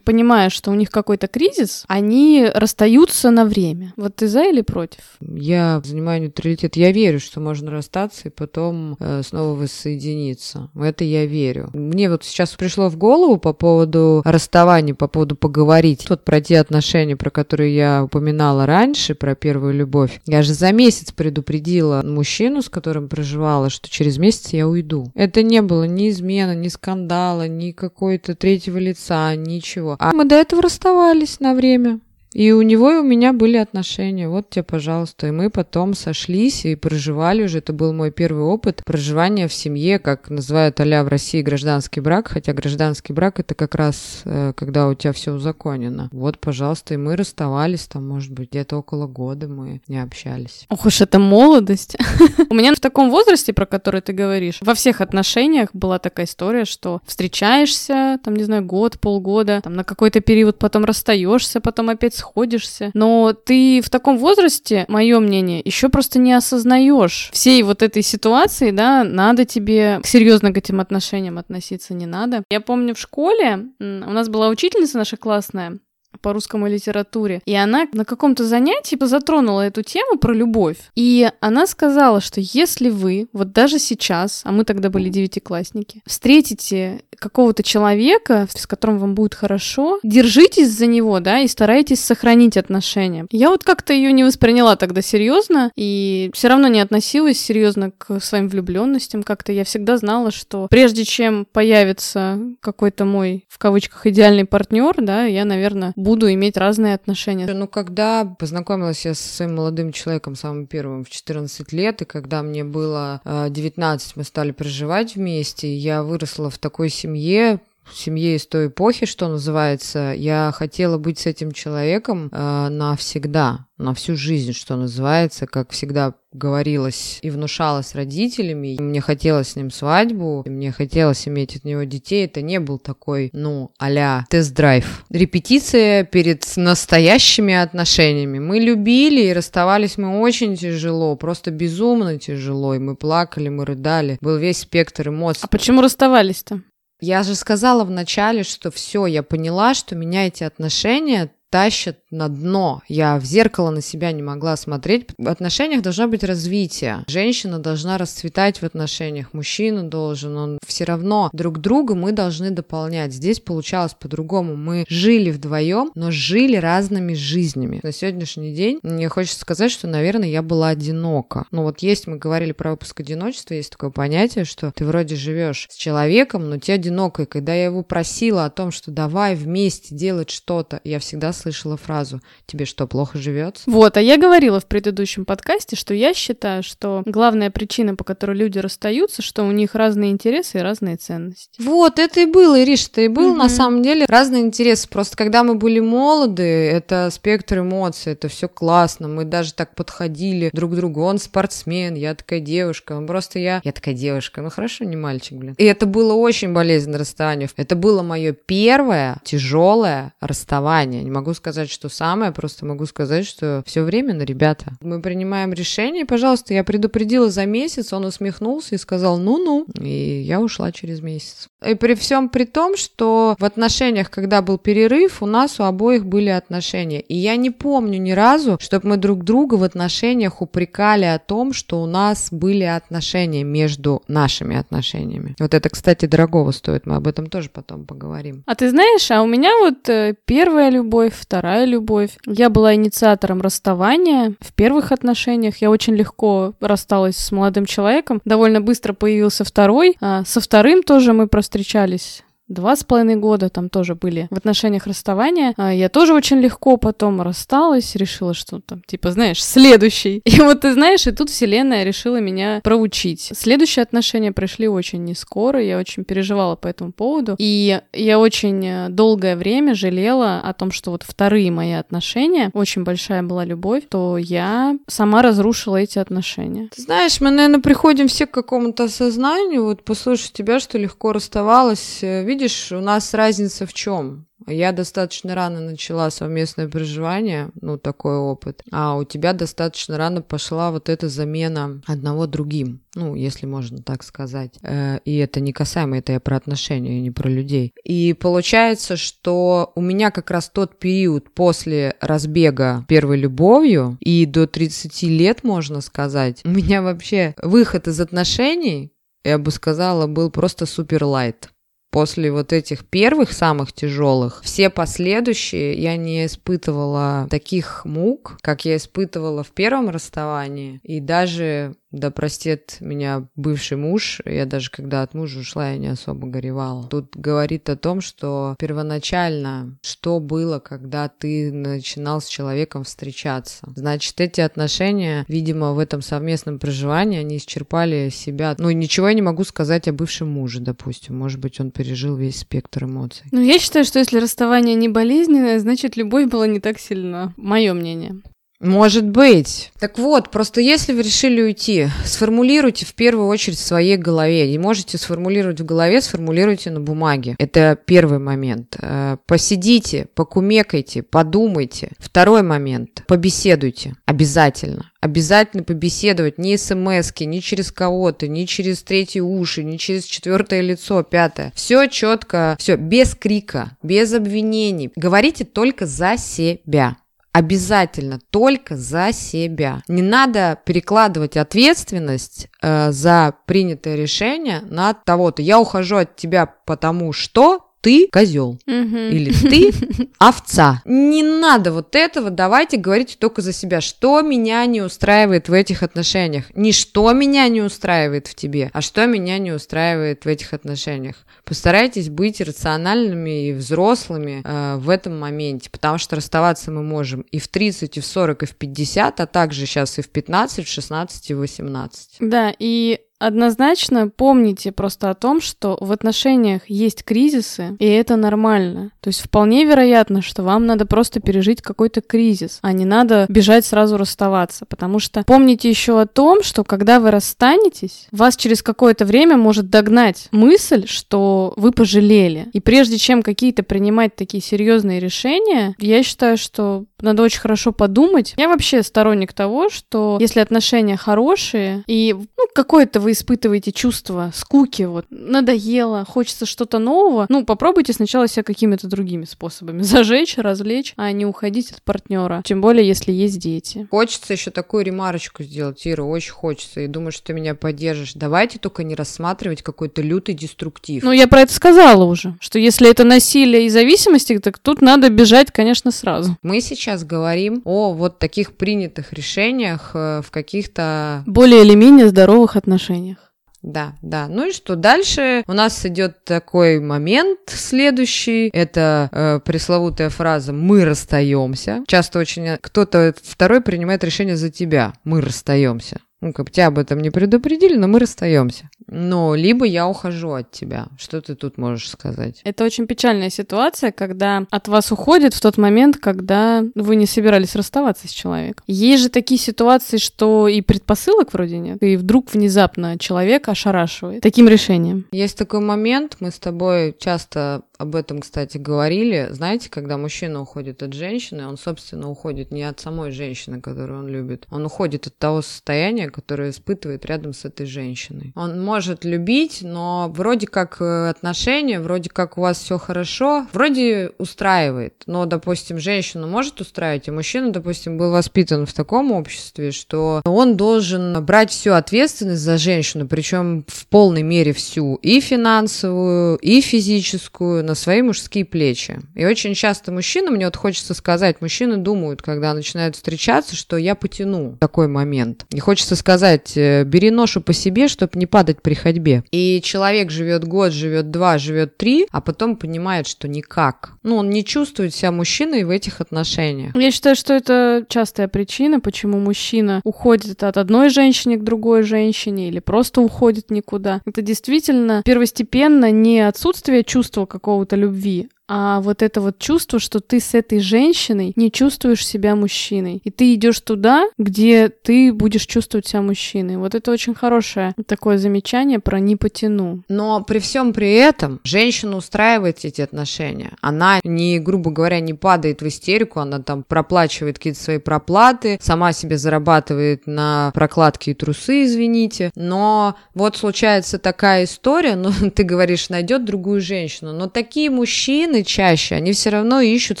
понимая, 0.00 0.50
что 0.50 0.70
у 0.70 0.74
них 0.74 0.90
какой-то 0.90 1.26
кризис, 1.26 1.84
они 1.88 2.46
расстаются 2.54 3.30
на 3.30 3.44
время? 3.44 3.92
Вот 3.96 4.16
ты 4.16 4.28
за 4.28 4.44
или 4.44 4.60
против? 4.60 5.00
Я 5.20 5.80
занимаю 5.84 6.22
нейтралитет. 6.22 6.76
Я 6.76 6.92
верю, 6.92 7.20
что 7.20 7.40
можно 7.40 7.70
расстаться 7.70 8.28
и 8.28 8.30
потом 8.30 8.96
э, 9.00 9.22
снова 9.26 9.58
воссоединиться. 9.58 10.70
В 10.74 10.82
это 10.82 11.04
я 11.04 11.26
верю. 11.26 11.70
Мне 11.72 12.10
вот 12.10 12.24
сейчас 12.24 12.50
пришло 12.50 12.88
в 12.88 12.96
голову 12.96 13.38
по 13.38 13.52
поводу 13.52 14.22
расставания, 14.24 14.94
по 14.94 15.08
поводу 15.08 15.36
поговорить. 15.36 16.08
Вот 16.08 16.24
про 16.24 16.40
те 16.40 16.58
отношения, 16.58 17.16
про 17.16 17.30
которые 17.30 17.74
я 17.74 18.04
упоминала 18.04 18.66
раньше, 18.66 19.14
про 19.14 19.34
первую 19.34 19.74
любовь. 19.74 20.20
Я 20.26 20.42
же 20.42 20.54
за 20.54 20.72
месяц 20.72 21.12
предупредила 21.12 22.02
мужчину, 22.04 22.62
с 22.62 22.68
которым 22.68 23.08
проживала, 23.08 23.70
что 23.70 23.88
через 23.88 24.18
месяц 24.18 24.25
месяц 24.26 24.52
я 24.52 24.66
уйду. 24.66 25.12
Это 25.14 25.42
не 25.42 25.62
было 25.62 25.84
ни 25.84 26.08
измена, 26.10 26.54
ни 26.54 26.68
скандала, 26.68 27.46
ни 27.46 27.70
какой-то 27.70 28.34
третьего 28.34 28.78
лица, 28.78 29.34
ничего. 29.36 29.96
А 30.00 30.12
мы 30.12 30.24
до 30.24 30.34
этого 30.34 30.62
расставались 30.62 31.38
на 31.40 31.54
время. 31.54 32.00
И 32.36 32.52
у 32.52 32.60
него 32.60 32.92
и 32.92 32.96
у 32.96 33.02
меня 33.02 33.32
были 33.32 33.56
отношения. 33.56 34.28
Вот 34.28 34.50
тебе, 34.50 34.62
пожалуйста. 34.62 35.28
И 35.28 35.30
мы 35.30 35.48
потом 35.48 35.94
сошлись 35.94 36.66
и 36.66 36.74
проживали 36.74 37.44
уже. 37.44 37.58
Это 37.60 37.72
был 37.72 37.94
мой 37.94 38.10
первый 38.10 38.42
опыт 38.42 38.82
проживания 38.84 39.48
в 39.48 39.54
семье, 39.54 39.98
как 39.98 40.28
называют 40.28 40.78
а 40.78 41.04
в 41.04 41.08
России 41.08 41.40
гражданский 41.40 42.00
брак. 42.00 42.28
Хотя 42.28 42.52
гражданский 42.52 43.14
брак 43.14 43.40
это 43.40 43.54
как 43.54 43.74
раз 43.74 44.20
э, 44.26 44.52
когда 44.54 44.88
у 44.88 44.92
тебя 44.92 45.14
все 45.14 45.32
узаконено. 45.32 46.10
Вот, 46.12 46.38
пожалуйста, 46.38 46.92
и 46.92 46.98
мы 46.98 47.16
расставались 47.16 47.86
там, 47.86 48.06
может 48.06 48.32
быть, 48.32 48.50
где-то 48.50 48.76
около 48.76 49.06
года 49.06 49.48
мы 49.48 49.80
не 49.88 50.02
общались. 50.02 50.66
Ох 50.68 50.84
уж 50.84 51.00
это 51.00 51.18
молодость. 51.18 51.96
У 52.50 52.54
меня 52.54 52.74
в 52.74 52.80
таком 52.80 53.10
возрасте, 53.10 53.54
про 53.54 53.64
который 53.64 54.02
ты 54.02 54.12
говоришь, 54.12 54.58
во 54.60 54.74
всех 54.74 55.00
отношениях 55.00 55.70
была 55.72 55.98
такая 55.98 56.26
история, 56.26 56.66
что 56.66 57.00
встречаешься, 57.06 58.20
там, 58.22 58.36
не 58.36 58.44
знаю, 58.44 58.62
год, 58.62 59.00
полгода, 59.00 59.62
там 59.64 59.72
на 59.72 59.84
какой-то 59.84 60.20
период 60.20 60.58
потом 60.58 60.84
расстаешься, 60.84 61.62
потом 61.62 61.88
опять 61.88 62.25
сходишься. 62.26 62.90
Но 62.94 63.32
ты 63.32 63.80
в 63.80 63.90
таком 63.90 64.18
возрасте, 64.18 64.84
мое 64.88 65.20
мнение, 65.20 65.60
еще 65.64 65.88
просто 65.88 66.18
не 66.18 66.32
осознаешь 66.32 67.30
всей 67.32 67.62
вот 67.62 67.82
этой 67.82 68.02
ситуации, 68.02 68.70
да, 68.70 69.04
надо 69.04 69.44
тебе 69.44 70.00
серьезно 70.04 70.52
к 70.52 70.58
этим 70.58 70.80
отношениям 70.80 71.38
относиться, 71.38 71.94
не 71.94 72.06
надо. 72.06 72.42
Я 72.50 72.60
помню 72.60 72.94
в 72.94 72.98
школе, 72.98 73.66
у 73.78 73.84
нас 73.84 74.28
была 74.28 74.48
учительница 74.48 74.98
наша 74.98 75.16
классная, 75.16 75.78
по 76.20 76.32
русскому 76.32 76.66
литературе. 76.66 77.42
И 77.44 77.54
она 77.54 77.86
на 77.92 78.04
каком-то 78.04 78.44
занятии 78.44 78.96
затронула 79.06 79.62
эту 79.62 79.82
тему 79.82 80.18
про 80.18 80.32
любовь. 80.32 80.78
И 80.94 81.30
она 81.40 81.66
сказала, 81.66 82.20
что 82.20 82.40
если 82.40 82.90
вы, 82.90 83.28
вот 83.32 83.52
даже 83.52 83.78
сейчас, 83.78 84.42
а 84.44 84.52
мы 84.52 84.64
тогда 84.64 84.90
были 84.90 85.08
девятиклассники, 85.08 86.02
встретите 86.06 87.02
какого-то 87.16 87.62
человека, 87.62 88.46
с 88.54 88.66
которым 88.66 88.98
вам 88.98 89.14
будет 89.14 89.34
хорошо, 89.34 89.98
держитесь 90.02 90.70
за 90.70 90.86
него, 90.86 91.20
да, 91.20 91.40
и 91.40 91.48
старайтесь 91.48 92.00
сохранить 92.00 92.56
отношения. 92.56 93.26
Я 93.30 93.50
вот 93.50 93.64
как-то 93.64 93.92
ее 93.92 94.12
не 94.12 94.24
восприняла 94.24 94.76
тогда 94.76 95.02
серьезно, 95.02 95.70
и 95.76 96.30
все 96.34 96.48
равно 96.48 96.68
не 96.68 96.80
относилась 96.80 97.40
серьезно 97.40 97.90
к 97.90 98.20
своим 98.20 98.48
влюбленностям. 98.48 99.22
Как-то 99.22 99.52
я 99.52 99.64
всегда 99.64 99.96
знала, 99.96 100.30
что 100.30 100.66
прежде 100.68 101.04
чем 101.04 101.46
появится 101.50 102.38
какой-то 102.60 103.04
мой, 103.04 103.44
в 103.48 103.58
кавычках, 103.58 104.06
идеальный 104.06 104.44
партнер, 104.44 104.94
да, 104.98 105.24
я, 105.24 105.44
наверное, 105.44 105.92
буду 106.06 106.32
иметь 106.32 106.56
разные 106.56 106.94
отношения. 106.94 107.46
Ну, 107.52 107.66
когда 107.66 108.24
познакомилась 108.24 109.04
я 109.04 109.14
со 109.14 109.28
своим 109.28 109.56
молодым 109.56 109.92
человеком, 109.92 110.36
самым 110.36 110.66
первым, 110.66 111.04
в 111.04 111.10
14 111.10 111.72
лет, 111.72 112.02
и 112.02 112.04
когда 112.04 112.42
мне 112.42 112.62
было 112.62 113.20
19, 113.24 114.08
э, 114.08 114.12
мы 114.14 114.22
стали 114.22 114.52
проживать 114.52 115.16
вместе, 115.16 115.74
я 115.74 116.04
выросла 116.04 116.48
в 116.48 116.58
такой 116.58 116.90
семье, 116.90 117.60
в 117.86 117.96
семье 117.96 118.36
из 118.36 118.46
той 118.46 118.68
эпохи, 118.68 119.06
что 119.06 119.28
называется, 119.28 120.12
я 120.16 120.52
хотела 120.54 120.98
быть 120.98 121.18
с 121.18 121.26
этим 121.26 121.52
человеком 121.52 122.28
э, 122.32 122.68
навсегда, 122.68 123.66
на 123.78 123.94
всю 123.94 124.16
жизнь, 124.16 124.52
что 124.52 124.76
называется, 124.76 125.46
как 125.46 125.70
всегда 125.70 126.14
говорилось 126.32 127.18
и 127.22 127.30
внушалось 127.30 127.94
родителями. 127.94 128.76
Мне 128.80 129.00
хотелось 129.00 129.48
с 129.48 129.56
ним 129.56 129.70
свадьбу, 129.70 130.44
мне 130.46 130.72
хотелось 130.72 131.26
иметь 131.28 131.56
от 131.56 131.64
него 131.64 131.84
детей. 131.84 132.24
Это 132.24 132.42
не 132.42 132.58
был 132.60 132.78
такой, 132.78 133.30
ну, 133.32 133.72
а 133.78 134.24
тест-драйв. 134.28 135.04
Репетиция 135.10 136.04
перед 136.04 136.44
настоящими 136.56 137.54
отношениями. 137.54 138.38
Мы 138.38 138.60
любили 138.60 139.22
и 139.22 139.32
расставались 139.32 139.98
мы 139.98 140.20
очень 140.20 140.56
тяжело, 140.56 141.16
просто 141.16 141.50
безумно 141.50 142.18
тяжело. 142.18 142.74
И 142.74 142.78
мы 142.78 142.96
плакали, 142.96 143.48
мы 143.48 143.64
рыдали. 143.64 144.18
Был 144.20 144.36
весь 144.36 144.58
спектр 144.58 145.08
эмоций. 145.08 145.42
А 145.44 145.48
почему 145.48 145.80
расставались-то? 145.80 146.62
Я 147.00 147.22
же 147.22 147.34
сказала 147.34 147.84
вначале, 147.84 148.42
что 148.42 148.70
все, 148.70 149.06
я 149.06 149.22
поняла, 149.22 149.74
что 149.74 149.94
меня 149.94 150.26
эти 150.26 150.44
отношения 150.44 151.30
тащат 151.50 151.98
на 152.10 152.28
дно. 152.28 152.82
Я 152.88 153.18
в 153.18 153.24
зеркало 153.24 153.70
на 153.70 153.80
себя 153.80 154.12
не 154.12 154.22
могла 154.22 154.56
смотреть. 154.56 155.08
В 155.18 155.28
отношениях 155.28 155.82
должно 155.82 156.08
быть 156.08 156.24
развитие. 156.24 157.04
Женщина 157.06 157.58
должна 157.58 157.98
расцветать 157.98 158.60
в 158.60 158.64
отношениях, 158.64 159.32
мужчина 159.32 159.82
должен, 159.82 160.36
он 160.36 160.58
все 160.66 160.84
равно 160.84 161.30
друг 161.32 161.58
друга 161.58 161.94
мы 161.94 162.12
должны 162.12 162.50
дополнять. 162.50 163.12
Здесь 163.12 163.40
получалось 163.40 163.94
по-другому. 163.98 164.56
Мы 164.56 164.84
жили 164.88 165.30
вдвоем, 165.30 165.90
но 165.94 166.10
жили 166.10 166.56
разными 166.56 167.14
жизнями. 167.14 167.80
На 167.82 167.92
сегодняшний 167.92 168.54
день 168.54 168.78
мне 168.82 169.08
хочется 169.08 169.40
сказать, 169.40 169.70
что, 169.70 169.86
наверное, 169.86 170.28
я 170.28 170.42
была 170.42 170.68
одинока. 170.68 171.46
Ну 171.50 171.62
вот 171.62 171.80
есть, 171.80 172.06
мы 172.06 172.16
говорили 172.16 172.52
про 172.52 172.72
выпуск 172.72 173.00
одиночества, 173.00 173.54
есть 173.54 173.70
такое 173.70 173.90
понятие, 173.90 174.44
что 174.44 174.72
ты 174.74 174.84
вроде 174.84 175.16
живешь 175.16 175.66
с 175.70 175.76
человеком, 175.76 176.48
но 176.50 176.58
ты 176.58 176.72
одинок. 176.72 177.20
И 177.20 177.26
когда 177.26 177.54
я 177.54 177.66
его 177.66 177.82
просила 177.82 178.44
о 178.44 178.50
том, 178.50 178.70
что 178.70 178.90
давай 178.90 179.34
вместе 179.34 179.94
делать 179.94 180.30
что-то, 180.30 180.80
я 180.84 180.98
всегда 180.98 181.32
слышала 181.36 181.76
фразу 181.76 182.20
«Тебе 182.46 182.64
что, 182.64 182.86
плохо 182.86 183.18
живется?» 183.18 183.62
Вот, 183.66 183.96
а 183.96 184.00
я 184.00 184.16
говорила 184.16 184.60
в 184.60 184.66
предыдущем 184.66 185.24
подкасте, 185.24 185.76
что 185.76 185.94
я 185.94 186.14
считаю, 186.14 186.62
что 186.62 187.02
главная 187.06 187.50
причина, 187.50 187.94
по 187.94 188.04
которой 188.04 188.36
люди 188.36 188.58
расстаются, 188.58 189.22
что 189.22 189.44
у 189.44 189.52
них 189.52 189.74
разные 189.74 190.10
интересы 190.10 190.58
и 190.58 190.60
разные 190.60 190.96
ценности. 190.96 191.60
Вот, 191.60 191.98
это 191.98 192.20
и 192.20 192.26
было, 192.26 192.62
Ириш, 192.62 192.88
это 192.88 193.02
и 193.02 193.08
был 193.08 193.30
угу. 193.30 193.38
на 193.38 193.48
самом 193.48 193.82
деле 193.82 194.06
разные 194.08 194.42
интересы. 194.42 194.88
Просто 194.88 195.16
когда 195.16 195.44
мы 195.44 195.54
были 195.54 195.80
молоды, 195.80 196.42
это 196.42 197.08
спектр 197.12 197.60
эмоций, 197.60 198.12
это 198.12 198.28
все 198.28 198.48
классно. 198.48 199.08
Мы 199.08 199.24
даже 199.24 199.54
так 199.54 199.74
подходили 199.74 200.50
друг 200.52 200.72
к 200.72 200.74
другу. 200.74 201.02
Он 201.02 201.18
спортсмен, 201.18 201.94
я 201.94 202.14
такая 202.14 202.40
девушка. 202.40 202.92
Он 202.96 203.06
просто 203.06 203.38
я... 203.38 203.60
Я 203.64 203.72
такая 203.72 203.94
девушка. 203.94 204.42
Ну 204.42 204.50
хорошо, 204.50 204.84
не 204.84 204.96
мальчик, 204.96 205.38
блин. 205.38 205.54
И 205.58 205.64
это 205.64 205.86
было 205.86 206.14
очень 206.14 206.52
болезненное 206.52 207.00
расставание. 207.00 207.48
Это 207.56 207.76
было 207.76 208.02
мое 208.02 208.32
первое 208.32 209.18
тяжелое 209.24 210.12
расставание. 210.20 211.02
Не 211.02 211.10
могу 211.10 211.25
могу 211.26 211.34
сказать, 211.34 211.68
что 211.68 211.88
самое, 211.88 212.30
просто 212.30 212.64
могу 212.64 212.86
сказать, 212.86 213.26
что 213.26 213.64
все 213.66 213.82
временно, 213.82 214.22
ребята. 214.22 214.74
Мы 214.80 215.02
принимаем 215.02 215.52
решение, 215.52 216.06
пожалуйста, 216.06 216.54
я 216.54 216.62
предупредила 216.62 217.30
за 217.30 217.46
месяц, 217.46 217.92
он 217.92 218.04
усмехнулся 218.04 218.76
и 218.76 218.78
сказал 218.78 219.18
«ну-ну», 219.18 219.66
и 219.80 220.20
я 220.20 220.40
ушла 220.40 220.70
через 220.70 221.00
месяц. 221.00 221.48
И 221.66 221.74
при 221.74 221.94
всем 221.94 222.28
при 222.28 222.44
том, 222.44 222.76
что 222.76 223.34
в 223.40 223.44
отношениях, 223.44 224.08
когда 224.08 224.40
был 224.40 224.56
перерыв, 224.56 225.20
у 225.20 225.26
нас 225.26 225.58
у 225.58 225.64
обоих 225.64 226.06
были 226.06 226.28
отношения. 226.28 227.00
И 227.00 227.16
я 227.16 227.34
не 227.34 227.50
помню 227.50 227.98
ни 227.98 228.12
разу, 228.12 228.56
чтобы 228.60 228.90
мы 228.90 228.96
друг 228.96 229.24
друга 229.24 229.54
в 229.54 229.64
отношениях 229.64 230.40
упрекали 230.42 231.06
о 231.06 231.18
том, 231.18 231.52
что 231.52 231.82
у 231.82 231.86
нас 231.86 232.28
были 232.30 232.62
отношения 232.62 233.42
между 233.42 234.02
нашими 234.06 234.56
отношениями. 234.56 235.34
Вот 235.40 235.54
это, 235.54 235.68
кстати, 235.70 236.06
дорогого 236.06 236.52
стоит, 236.52 236.86
мы 236.86 236.94
об 236.94 237.08
этом 237.08 237.26
тоже 237.26 237.50
потом 237.52 237.84
поговорим. 237.84 238.44
А 238.46 238.54
ты 238.54 238.70
знаешь, 238.70 239.10
а 239.10 239.22
у 239.22 239.26
меня 239.26 239.50
вот 239.58 239.88
э, 239.88 240.14
первая 240.24 240.70
любовь, 240.70 241.15
вторая 241.16 241.64
любовь. 241.64 242.10
Я 242.26 242.50
была 242.50 242.74
инициатором 242.74 243.40
расставания 243.40 244.34
в 244.40 244.52
первых 244.52 244.92
отношениях. 244.92 245.56
Я 245.58 245.70
очень 245.70 245.94
легко 245.94 246.54
рассталась 246.60 247.16
с 247.16 247.32
молодым 247.32 247.66
человеком. 247.66 248.20
Довольно 248.24 248.60
быстро 248.60 248.92
появился 248.92 249.44
второй. 249.44 249.96
А 250.00 250.24
со 250.24 250.40
вторым 250.40 250.82
тоже 250.82 251.12
мы 251.12 251.26
простречались 251.26 252.22
два 252.48 252.76
с 252.76 252.84
половиной 252.84 253.16
года 253.16 253.48
там 253.48 253.68
тоже 253.68 253.94
были 253.94 254.28
в 254.30 254.36
отношениях 254.36 254.86
расставания. 254.86 255.54
А 255.56 255.72
я 255.72 255.88
тоже 255.88 256.14
очень 256.14 256.38
легко 256.38 256.76
потом 256.76 257.20
рассталась, 257.22 257.96
решила, 257.96 258.34
что 258.34 258.60
там, 258.60 258.82
типа, 258.86 259.10
знаешь, 259.12 259.42
следующий. 259.42 260.18
И 260.24 260.40
вот 260.40 260.60
ты 260.60 260.72
знаешь, 260.72 261.06
и 261.06 261.12
тут 261.12 261.30
вселенная 261.30 261.84
решила 261.84 262.20
меня 262.20 262.60
проучить. 262.62 263.30
Следующие 263.34 263.82
отношения 263.82 264.32
пришли 264.32 264.68
очень 264.68 265.04
не 265.04 265.14
скоро, 265.14 265.62
я 265.62 265.78
очень 265.78 266.04
переживала 266.04 266.56
по 266.56 266.68
этому 266.68 266.92
поводу. 266.92 267.36
И 267.38 267.80
я 267.92 268.18
очень 268.18 268.66
э, 268.66 268.88
долгое 268.88 269.36
время 269.36 269.74
жалела 269.74 270.40
о 270.40 270.52
том, 270.52 270.70
что 270.72 270.90
вот 270.90 271.02
вторые 271.02 271.50
мои 271.50 271.72
отношения, 271.72 272.50
очень 272.52 272.84
большая 272.84 273.22
была 273.22 273.44
любовь, 273.44 273.84
то 273.88 274.18
я 274.18 274.76
сама 274.86 275.22
разрушила 275.22 275.76
эти 275.76 275.98
отношения. 275.98 276.68
Ты 276.74 276.82
знаешь, 276.82 277.20
мы, 277.20 277.30
наверное, 277.30 277.60
приходим 277.60 278.08
все 278.08 278.26
к 278.26 278.30
какому-то 278.30 278.84
осознанию, 278.84 279.64
вот 279.64 279.84
послушать 279.84 280.32
тебя, 280.32 280.60
что 280.60 280.78
легко 280.78 281.12
расставалась, 281.12 282.02
э, 282.02 282.24
видишь, 282.36 282.70
у 282.70 282.80
нас 282.80 283.14
разница 283.14 283.66
в 283.66 283.72
чем? 283.72 284.26
Я 284.46 284.72
достаточно 284.72 285.34
рано 285.34 285.60
начала 285.60 286.10
совместное 286.10 286.68
проживание, 286.68 287.48
ну, 287.62 287.78
такой 287.78 288.16
опыт, 288.18 288.62
а 288.70 288.94
у 288.96 289.04
тебя 289.04 289.32
достаточно 289.32 289.96
рано 289.96 290.20
пошла 290.20 290.70
вот 290.70 290.90
эта 290.90 291.08
замена 291.08 291.80
одного 291.86 292.26
другим, 292.26 292.82
ну, 292.94 293.14
если 293.14 293.46
можно 293.46 293.78
так 293.82 294.02
сказать. 294.02 294.58
Э, 294.62 294.98
и 295.06 295.16
это 295.16 295.40
не 295.40 295.54
касаемо, 295.54 295.96
это 295.96 296.12
я 296.12 296.20
про 296.20 296.36
отношения, 296.36 297.00
не 297.00 297.10
про 297.10 297.30
людей. 297.30 297.72
И 297.82 298.12
получается, 298.12 298.98
что 298.98 299.72
у 299.74 299.80
меня 299.80 300.10
как 300.10 300.30
раз 300.30 300.50
тот 300.50 300.78
период 300.78 301.32
после 301.32 301.96
разбега 302.00 302.84
первой 302.86 303.16
любовью 303.16 303.96
и 304.00 304.26
до 304.26 304.46
30 304.46 305.02
лет, 305.04 305.42
можно 305.42 305.80
сказать, 305.80 306.42
у 306.44 306.50
меня 306.50 306.82
вообще 306.82 307.34
выход 307.42 307.88
из 307.88 307.98
отношений, 307.98 308.92
я 309.24 309.38
бы 309.38 309.50
сказала, 309.50 310.06
был 310.06 310.30
просто 310.30 310.66
супер 310.66 311.04
лайт 311.04 311.48
после 311.90 312.30
вот 312.30 312.52
этих 312.52 312.84
первых 312.84 313.32
самых 313.32 313.72
тяжелых, 313.72 314.40
все 314.42 314.70
последующие 314.70 315.74
я 315.74 315.96
не 315.96 316.26
испытывала 316.26 317.26
таких 317.30 317.84
мук, 317.84 318.38
как 318.42 318.64
я 318.64 318.76
испытывала 318.76 319.42
в 319.42 319.50
первом 319.52 319.90
расставании. 319.90 320.80
И 320.82 321.00
даже 321.00 321.74
да 321.96 322.10
простит 322.10 322.76
меня 322.80 323.28
бывший 323.36 323.76
муж, 323.76 324.20
я 324.24 324.44
даже 324.44 324.70
когда 324.70 325.02
от 325.02 325.14
мужа 325.14 325.40
ушла, 325.40 325.70
я 325.70 325.78
не 325.78 325.88
особо 325.88 326.26
горевала. 326.26 326.88
Тут 326.88 327.16
говорит 327.16 327.68
о 327.70 327.76
том, 327.76 328.00
что 328.00 328.54
первоначально, 328.58 329.78
что 329.82 330.20
было, 330.20 330.58
когда 330.58 331.08
ты 331.08 331.52
начинал 331.52 332.20
с 332.20 332.26
человеком 332.26 332.84
встречаться. 332.84 333.66
Значит, 333.74 334.20
эти 334.20 334.40
отношения, 334.40 335.24
видимо, 335.28 335.72
в 335.72 335.78
этом 335.78 336.02
совместном 336.02 336.58
проживании, 336.58 337.20
они 337.20 337.38
исчерпали 337.38 338.10
себя. 338.10 338.54
Ну, 338.58 338.70
ничего 338.70 339.08
я 339.08 339.14
не 339.14 339.22
могу 339.22 339.44
сказать 339.44 339.88
о 339.88 339.92
бывшем 339.92 340.28
муже, 340.28 340.60
допустим. 340.60 341.16
Может 341.16 341.40
быть, 341.40 341.60
он 341.60 341.70
пережил 341.86 342.16
весь 342.16 342.40
спектр 342.40 342.84
эмоций. 342.84 343.26
Ну, 343.30 343.40
я 343.40 343.58
считаю, 343.58 343.84
что 343.84 343.98
если 344.00 344.18
расставание 344.18 344.74
не 344.74 344.88
болезненное, 344.88 345.58
значит, 345.60 345.96
любовь 345.96 346.26
была 346.26 346.46
не 346.46 346.58
так 346.58 346.78
сильна. 346.80 347.32
Мое 347.36 347.74
мнение. 347.74 348.22
Может 348.60 349.08
быть. 349.08 349.70
Так 349.78 349.98
вот, 349.98 350.30
просто 350.30 350.60
если 350.60 350.92
вы 350.92 351.02
решили 351.02 351.42
уйти, 351.42 351.88
сформулируйте 352.04 352.86
в 352.86 352.94
первую 352.94 353.28
очередь 353.28 353.58
в 353.58 353.64
своей 353.64 353.96
голове. 353.96 354.50
Не 354.50 354.58
можете 354.58 354.98
сформулировать 354.98 355.60
в 355.60 355.64
голове, 355.64 356.00
сформулируйте 356.00 356.70
на 356.70 356.80
бумаге. 356.80 357.36
Это 357.38 357.78
первый 357.84 358.18
момент. 358.18 358.76
Э, 358.80 359.18
посидите, 359.26 360.08
покумекайте, 360.14 361.02
подумайте. 361.02 361.90
Второй 361.98 362.42
момент. 362.42 363.04
Побеседуйте. 363.06 363.94
Обязательно. 364.06 364.90
Обязательно 365.00 365.62
побеседовать 365.62 366.38
ни 366.38 366.56
смс 366.56 367.12
ни 367.20 367.38
через 367.38 367.70
кого-то, 367.70 368.26
ни 368.26 368.44
через 368.44 368.82
третьи 368.82 369.20
уши, 369.20 369.62
ни 369.62 369.76
через 369.76 370.04
четвертое 370.04 370.62
лицо, 370.62 371.02
пятое. 371.02 371.52
Все 371.54 371.86
четко, 371.86 372.56
все 372.58 372.76
без 372.76 373.14
крика, 373.14 373.76
без 373.82 374.12
обвинений. 374.14 374.90
Говорите 374.96 375.44
только 375.44 375.86
за 375.86 376.16
себя 376.16 376.96
обязательно 377.36 378.18
только 378.30 378.76
за 378.78 379.12
себя. 379.12 379.82
Не 379.88 380.00
надо 380.00 380.58
перекладывать 380.64 381.36
ответственность 381.36 382.48
э, 382.62 382.92
за 382.92 383.34
принятое 383.44 383.94
решение 383.96 384.62
на 384.62 384.94
того-то. 384.94 385.42
Я 385.42 385.60
ухожу 385.60 385.96
от 385.96 386.16
тебя 386.16 386.46
потому 386.46 387.12
что 387.12 387.66
ты 387.86 388.08
козел 388.10 388.58
угу. 388.66 388.96
или 388.96 389.30
ты 389.30 389.72
овца. 390.18 390.82
Не 390.84 391.22
надо 391.22 391.70
вот 391.72 391.94
этого, 391.94 392.30
давайте 392.30 392.78
говорите 392.78 393.16
только 393.16 393.42
за 393.42 393.52
себя. 393.52 393.80
Что 393.80 394.22
меня 394.22 394.66
не 394.66 394.82
устраивает 394.82 395.48
в 395.48 395.52
этих 395.52 395.84
отношениях? 395.84 396.46
Не 396.56 396.72
что 396.72 397.12
меня 397.12 397.46
не 397.46 397.62
устраивает 397.62 398.26
в 398.26 398.34
тебе, 398.34 398.70
а 398.72 398.80
что 398.80 399.06
меня 399.06 399.38
не 399.38 399.52
устраивает 399.52 400.24
в 400.24 400.26
этих 400.26 400.52
отношениях. 400.52 401.14
Постарайтесь 401.44 402.08
быть 402.08 402.40
рациональными 402.40 403.50
и 403.50 403.52
взрослыми 403.52 404.42
э, 404.42 404.76
в 404.78 404.90
этом 404.90 405.20
моменте, 405.20 405.70
потому 405.70 405.98
что 405.98 406.16
расставаться 406.16 406.72
мы 406.72 406.82
можем 406.82 407.20
и 407.30 407.38
в 407.38 407.46
30, 407.46 407.98
и 407.98 408.00
в 408.00 408.04
40, 408.04 408.42
и 408.42 408.46
в 408.46 408.56
50, 408.56 409.20
а 409.20 409.26
также 409.26 409.64
сейчас 409.64 409.96
и 410.00 410.02
в 410.02 410.08
15, 410.08 410.66
в 410.66 410.68
16, 410.68 411.30
и 411.30 411.34
в 411.34 411.38
18. 411.38 412.16
Да, 412.18 412.52
и 412.58 412.98
Однозначно 413.18 414.08
помните 414.08 414.72
просто 414.72 415.10
о 415.10 415.14
том, 415.14 415.40
что 415.40 415.78
в 415.80 415.90
отношениях 415.92 416.62
есть 416.68 417.04
кризисы, 417.04 417.76
и 417.78 417.86
это 417.86 418.16
нормально. 418.16 418.90
То 419.00 419.08
есть 419.08 419.20
вполне 419.20 419.64
вероятно, 419.64 420.20
что 420.20 420.42
вам 420.42 420.66
надо 420.66 420.84
просто 420.84 421.20
пережить 421.20 421.62
какой-то 421.62 422.02
кризис, 422.02 422.58
а 422.60 422.72
не 422.72 422.84
надо 422.84 423.26
бежать 423.28 423.64
сразу 423.64 423.96
расставаться. 423.96 424.66
Потому 424.66 424.98
что 424.98 425.22
помните 425.26 425.70
еще 425.70 426.00
о 426.00 426.06
том, 426.06 426.42
что 426.42 426.62
когда 426.62 427.00
вы 427.00 427.10
расстанетесь, 427.10 428.06
вас 428.12 428.36
через 428.36 428.62
какое-то 428.62 429.04
время 429.04 429.36
может 429.36 429.70
догнать 429.70 430.28
мысль, 430.30 430.86
что 430.86 431.54
вы 431.56 431.72
пожалели. 431.72 432.48
И 432.52 432.60
прежде 432.60 432.98
чем 432.98 433.22
какие-то 433.22 433.62
принимать 433.62 434.14
такие 434.14 434.42
серьезные 434.42 435.00
решения, 435.00 435.74
я 435.78 436.02
считаю, 436.02 436.36
что 436.36 436.84
надо 437.00 437.22
очень 437.22 437.40
хорошо 437.40 437.72
подумать. 437.72 438.34
Я 438.36 438.48
вообще 438.48 438.82
сторонник 438.82 439.32
того, 439.32 439.68
что 439.68 440.18
если 440.20 440.40
отношения 440.40 440.96
хорошие, 440.96 441.84
и 441.86 442.14
ну, 442.14 442.44
какое-то 442.54 443.00
вы 443.00 443.12
испытываете 443.12 443.72
чувство 443.72 444.30
скуки, 444.34 444.82
вот, 444.84 445.06
надоело, 445.10 446.04
хочется 446.04 446.46
что-то 446.46 446.78
нового, 446.78 447.26
ну, 447.28 447.44
попробуйте 447.44 447.92
сначала 447.92 448.28
себя 448.28 448.42
какими-то 448.42 448.86
другими 448.86 449.24
способами 449.24 449.82
зажечь, 449.82 450.36
развлечь, 450.38 450.94
а 450.96 451.12
не 451.12 451.26
уходить 451.26 451.70
от 451.72 451.82
партнера. 451.82 452.42
Тем 452.44 452.60
более, 452.60 452.86
если 452.86 453.12
есть 453.12 453.38
дети. 453.38 453.86
Хочется 453.90 454.32
еще 454.32 454.50
такую 454.50 454.84
ремарочку 454.84 455.42
сделать, 455.42 455.86
Ира, 455.86 456.04
очень 456.04 456.32
хочется, 456.32 456.80
и 456.80 456.86
думаю, 456.86 457.12
что 457.12 457.24
ты 457.24 457.32
меня 457.32 457.54
поддержишь. 457.54 458.14
Давайте 458.14 458.58
только 458.58 458.82
не 458.84 458.94
рассматривать 458.94 459.62
какой-то 459.62 460.02
лютый 460.02 460.34
деструктив. 460.34 461.02
Ну, 461.02 461.12
я 461.12 461.26
про 461.26 461.42
это 461.42 461.52
сказала 461.52 462.04
уже, 462.04 462.36
что 462.40 462.58
если 462.58 462.90
это 462.90 463.04
насилие 463.04 463.66
и 463.66 463.68
зависимости, 463.68 464.38
так 464.38 464.58
тут 464.58 464.80
надо 464.80 465.10
бежать, 465.10 465.50
конечно, 465.50 465.90
сразу. 465.90 466.36
Мы 466.42 466.60
сейчас 466.60 466.85
говорим 467.04 467.62
о 467.64 467.92
вот 467.92 468.18
таких 468.18 468.56
принятых 468.56 469.12
решениях 469.12 469.90
э, 469.94 470.22
в 470.24 470.30
каких-то... 470.30 471.22
Более 471.26 471.62
или 471.62 471.74
менее 471.74 472.08
здоровых 472.08 472.56
отношениях 472.56 472.76
отношениях. 472.76 473.18
Да, 473.62 473.94
да. 474.00 474.28
Ну 474.28 474.48
и 474.48 474.52
что 474.52 474.76
дальше? 474.76 475.42
У 475.48 475.52
нас 475.52 475.84
идет 475.86 476.24
такой 476.24 476.78
момент 476.78 477.40
следующий. 477.46 478.48
Это 478.52 479.08
э, 479.10 479.40
пресловутая 479.44 480.08
фраза 480.08 480.52
«мы 480.52 480.84
расстаемся». 480.84 481.82
Часто 481.88 482.20
очень 482.20 482.58
кто-то 482.60 483.12
второй 483.24 483.60
принимает 483.60 484.04
решение 484.04 484.36
за 484.36 484.50
тебя. 484.50 484.92
Мы 485.02 485.20
расстаемся. 485.20 486.00
Ну, 486.20 486.32
как 486.32 486.46
бы 486.46 486.52
тебя 486.52 486.68
об 486.68 486.78
этом 486.78 487.00
не 487.00 487.10
предупредили, 487.10 487.76
но 487.76 487.88
мы 487.88 487.98
расстаемся. 487.98 488.70
Но 488.88 489.34
либо 489.34 489.64
я 489.64 489.88
ухожу 489.88 490.32
от 490.32 490.50
тебя. 490.50 490.86
Что 490.98 491.20
ты 491.20 491.34
тут 491.34 491.58
можешь 491.58 491.90
сказать? 491.90 492.40
Это 492.44 492.64
очень 492.64 492.86
печальная 492.86 493.30
ситуация, 493.30 493.92
когда 493.92 494.44
от 494.50 494.68
вас 494.68 494.92
уходит 494.92 495.34
в 495.34 495.40
тот 495.40 495.58
момент, 495.58 495.96
когда 495.96 496.64
вы 496.74 496.96
не 496.96 497.06
собирались 497.06 497.56
расставаться 497.56 498.08
с 498.08 498.10
человеком. 498.10 498.64
Есть 498.66 499.02
же 499.02 499.08
такие 499.08 499.38
ситуации, 499.38 499.96
что 499.96 500.48
и 500.48 500.60
предпосылок 500.60 501.32
вроде 501.32 501.58
нет, 501.58 501.82
и 501.82 501.96
вдруг 501.96 502.32
внезапно 502.32 502.98
человек 502.98 503.48
ошарашивает 503.48 504.22
таким 504.22 504.48
решением. 504.48 505.06
Есть 505.10 505.38
такой 505.38 505.60
момент, 505.60 506.16
мы 506.20 506.30
с 506.30 506.38
тобой 506.38 506.94
часто 506.98 507.62
об 507.78 507.94
этом, 507.96 508.20
кстати, 508.20 508.58
говорили. 508.58 509.28
Знаете, 509.30 509.70
когда 509.70 509.98
мужчина 509.98 510.40
уходит 510.40 510.82
от 510.82 510.92
женщины, 510.92 511.46
он, 511.46 511.58
собственно, 511.58 512.10
уходит 512.10 512.50
не 512.50 512.62
от 512.62 512.80
самой 512.80 513.10
женщины, 513.10 513.60
которую 513.60 514.00
он 514.00 514.08
любит. 514.08 514.46
Он 514.50 514.64
уходит 514.66 515.06
от 515.06 515.16
того 515.18 515.42
состояния, 515.42 516.08
которое 516.08 516.50
испытывает 516.50 517.04
рядом 517.04 517.32
с 517.32 517.44
этой 517.44 517.66
женщиной. 517.66 518.32
Он 518.34 518.62
может 518.62 519.04
любить, 519.04 519.60
но 519.62 520.10
вроде 520.14 520.46
как 520.46 520.80
э, 520.80 521.08
отношения, 521.08 521.80
вроде 521.80 522.10
как 522.10 522.38
у 522.38 522.42
вас 522.42 522.58
все 522.58 522.78
хорошо, 522.78 523.46
вроде 523.52 524.12
устраивает. 524.18 525.02
Но, 525.06 525.26
допустим, 525.26 525.78
женщину 525.78 526.26
может 526.26 526.60
устраивать, 526.60 527.08
а 527.08 527.12
мужчина, 527.12 527.52
допустим, 527.52 527.98
был 527.98 528.10
воспитан 528.12 528.66
в 528.66 528.72
таком 528.72 529.12
обществе, 529.12 529.70
что 529.70 530.22
он 530.24 530.56
должен 530.56 531.24
брать 531.24 531.50
всю 531.50 531.72
ответственность 531.72 532.42
за 532.42 532.58
женщину, 532.58 533.06
причем 533.06 533.64
в 533.68 533.86
полной 533.86 534.22
мере 534.22 534.52
всю, 534.52 534.96
и 534.96 535.20
финансовую, 535.20 536.36
и 536.38 536.60
физическую, 536.60 537.64
на 537.66 537.74
свои 537.74 538.02
мужские 538.02 538.44
плечи. 538.44 539.00
И 539.14 539.24
очень 539.26 539.54
часто 539.54 539.92
мужчины, 539.92 540.30
мне 540.30 540.46
вот 540.46 540.56
хочется 540.56 540.94
сказать, 540.94 541.40
мужчины 541.40 541.76
думают, 541.76 542.22
когда 542.22 542.54
начинают 542.54 542.96
встречаться, 542.96 543.54
что 543.56 543.76
я 543.76 543.94
потяну 543.94 544.56
такой 544.58 544.88
момент. 544.88 545.44
И 545.50 545.58
хочется 545.58 545.96
сказать, 545.96 546.56
э, 546.56 546.84
бери 546.84 547.10
ношу 547.10 547.40
по 547.40 547.52
себе, 547.52 547.88
чтобы 547.88 548.12
не 548.14 548.26
падать 548.26 548.62
при 548.62 548.74
ходьбе. 548.74 549.24
И 549.30 549.60
человек 549.62 550.10
живет 550.10 550.44
год, 550.44 550.72
живет 550.72 551.10
два, 551.10 551.38
живет 551.38 551.76
три, 551.76 552.06
а 552.10 552.20
потом 552.20 552.56
понимает, 552.56 553.06
что 553.06 553.28
никак. 553.28 553.92
Ну, 554.02 554.16
он 554.16 554.30
не 554.30 554.44
чувствует 554.44 554.94
себя 554.94 555.10
мужчиной 555.10 555.64
в 555.64 555.70
этих 555.70 556.00
отношениях. 556.00 556.74
Я 556.74 556.90
считаю, 556.90 557.16
что 557.16 557.34
это 557.34 557.84
частая 557.88 558.28
причина, 558.28 558.80
почему 558.80 559.18
мужчина 559.18 559.80
уходит 559.84 560.42
от 560.42 560.56
одной 560.56 560.90
женщины 560.90 561.36
к 561.36 561.42
другой 561.42 561.82
женщине 561.82 562.48
или 562.48 562.60
просто 562.60 563.00
уходит 563.00 563.50
никуда. 563.50 564.00
Это 564.06 564.22
действительно 564.22 565.02
первостепенно 565.04 565.90
не 565.90 566.20
отсутствие 566.20 566.84
чувства 566.84 567.26
какого 567.26 567.55
какого-то 567.56 567.76
любви, 567.76 568.28
а 568.48 568.80
вот 568.80 569.02
это 569.02 569.20
вот 569.20 569.38
чувство, 569.38 569.78
что 569.78 570.00
ты 570.00 570.20
с 570.20 570.34
этой 570.34 570.60
женщиной 570.60 571.32
не 571.36 571.50
чувствуешь 571.50 572.06
себя 572.06 572.36
мужчиной. 572.36 573.00
И 573.04 573.10
ты 573.10 573.34
идешь 573.34 573.60
туда, 573.60 574.06
где 574.18 574.68
ты 574.68 575.12
будешь 575.12 575.46
чувствовать 575.46 575.86
себя 575.86 576.02
мужчиной. 576.02 576.56
Вот 576.56 576.74
это 576.74 576.90
очень 576.90 577.14
хорошее 577.14 577.74
такое 577.86 578.18
замечание 578.18 578.78
про 578.78 579.00
«не 579.00 579.16
потяну». 579.16 579.82
Но 579.88 580.22
при 580.22 580.38
всем 580.38 580.72
при 580.72 580.94
этом 580.94 581.40
женщина 581.44 581.96
устраивает 581.96 582.64
эти 582.64 582.80
отношения. 582.80 583.52
Она 583.60 584.00
не, 584.04 584.38
грубо 584.38 584.70
говоря, 584.70 585.00
не 585.00 585.14
падает 585.14 585.62
в 585.62 585.68
истерику, 585.68 586.20
она 586.20 586.40
там 586.40 586.62
проплачивает 586.62 587.38
какие-то 587.38 587.60
свои 587.60 587.78
проплаты, 587.78 588.58
сама 588.60 588.92
себе 588.92 589.18
зарабатывает 589.18 590.06
на 590.06 590.50
прокладки 590.54 591.10
и 591.10 591.14
трусы, 591.14 591.64
извините. 591.64 592.30
Но 592.34 592.96
вот 593.14 593.36
случается 593.36 593.98
такая 593.98 594.44
история, 594.44 594.96
ну, 594.96 595.10
ты 595.30 595.42
говоришь, 595.42 595.88
найдет 595.88 596.24
другую 596.24 596.60
женщину. 596.60 597.12
Но 597.12 597.28
такие 597.28 597.70
мужчины 597.70 598.35
чаще, 598.44 598.94
они 598.94 599.12
все 599.12 599.30
равно 599.30 599.60
ищут 599.60 600.00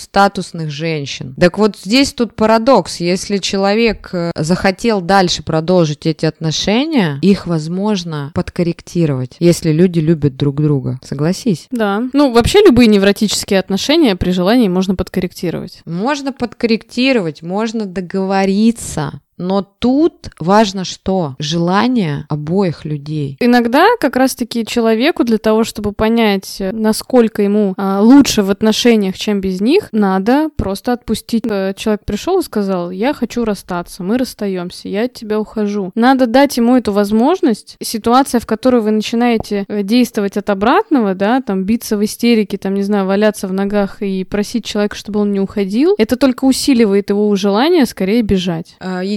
статусных 0.00 0.70
женщин. 0.70 1.34
Так 1.38 1.58
вот 1.58 1.76
здесь 1.76 2.12
тут 2.12 2.34
парадокс. 2.34 3.00
Если 3.00 3.38
человек 3.38 4.10
э, 4.12 4.32
захотел 4.36 5.00
дальше 5.00 5.42
продолжить 5.42 6.06
эти 6.06 6.26
отношения, 6.26 7.18
их 7.22 7.46
возможно 7.46 8.30
подкорректировать, 8.34 9.36
если 9.38 9.72
люди 9.72 10.00
любят 10.00 10.36
друг 10.36 10.60
друга. 10.60 10.98
Согласись? 11.02 11.66
Да. 11.70 12.02
Ну, 12.12 12.32
вообще 12.32 12.60
любые 12.64 12.88
невротические 12.88 13.60
отношения 13.60 14.16
при 14.16 14.30
желании 14.30 14.68
можно 14.68 14.94
подкорректировать. 14.94 15.80
Можно 15.84 16.32
подкорректировать, 16.32 17.42
можно 17.42 17.86
договориться. 17.86 19.20
Но 19.38 19.62
тут 19.62 20.30
важно 20.38 20.84
что? 20.84 21.36
Желание 21.38 22.26
обоих 22.28 22.84
людей. 22.84 23.36
Иногда 23.40 23.86
как 24.00 24.16
раз-таки 24.16 24.64
человеку 24.64 25.24
для 25.24 25.38
того, 25.38 25.64
чтобы 25.64 25.92
понять, 25.92 26.62
насколько 26.72 27.42
ему 27.42 27.74
а, 27.76 28.00
лучше 28.00 28.42
в 28.42 28.50
отношениях, 28.50 29.16
чем 29.16 29.40
без 29.40 29.60
них, 29.60 29.88
надо 29.92 30.50
просто 30.56 30.92
отпустить. 30.92 31.44
Э, 31.46 31.74
человек 31.76 32.04
пришел 32.04 32.38
и 32.38 32.42
сказал, 32.42 32.90
я 32.90 33.12
хочу 33.12 33.44
расстаться, 33.44 34.02
мы 34.02 34.18
расстаемся, 34.18 34.88
я 34.88 35.04
от 35.04 35.12
тебя 35.12 35.38
ухожу. 35.40 35.90
Надо 35.94 36.26
дать 36.26 36.56
ему 36.56 36.76
эту 36.76 36.92
возможность. 36.92 37.76
Ситуация, 37.82 38.40
в 38.40 38.46
которой 38.46 38.80
вы 38.80 38.90
начинаете 38.90 39.64
э, 39.68 39.82
действовать 39.82 40.36
от 40.36 40.48
обратного, 40.50 41.14
да, 41.14 41.40
там 41.40 41.64
биться 41.64 41.96
в 41.96 42.04
истерике, 42.04 42.58
там, 42.58 42.74
не 42.74 42.82
знаю, 42.82 43.06
валяться 43.06 43.48
в 43.48 43.52
ногах 43.52 44.02
и 44.02 44.24
просить 44.24 44.64
человека, 44.64 44.96
чтобы 44.96 45.20
он 45.20 45.32
не 45.32 45.40
уходил, 45.40 45.94
это 45.98 46.16
только 46.16 46.44
усиливает 46.44 47.10
его 47.10 47.34
желание 47.36 47.86
скорее 47.86 48.22
бежать. 48.22 48.76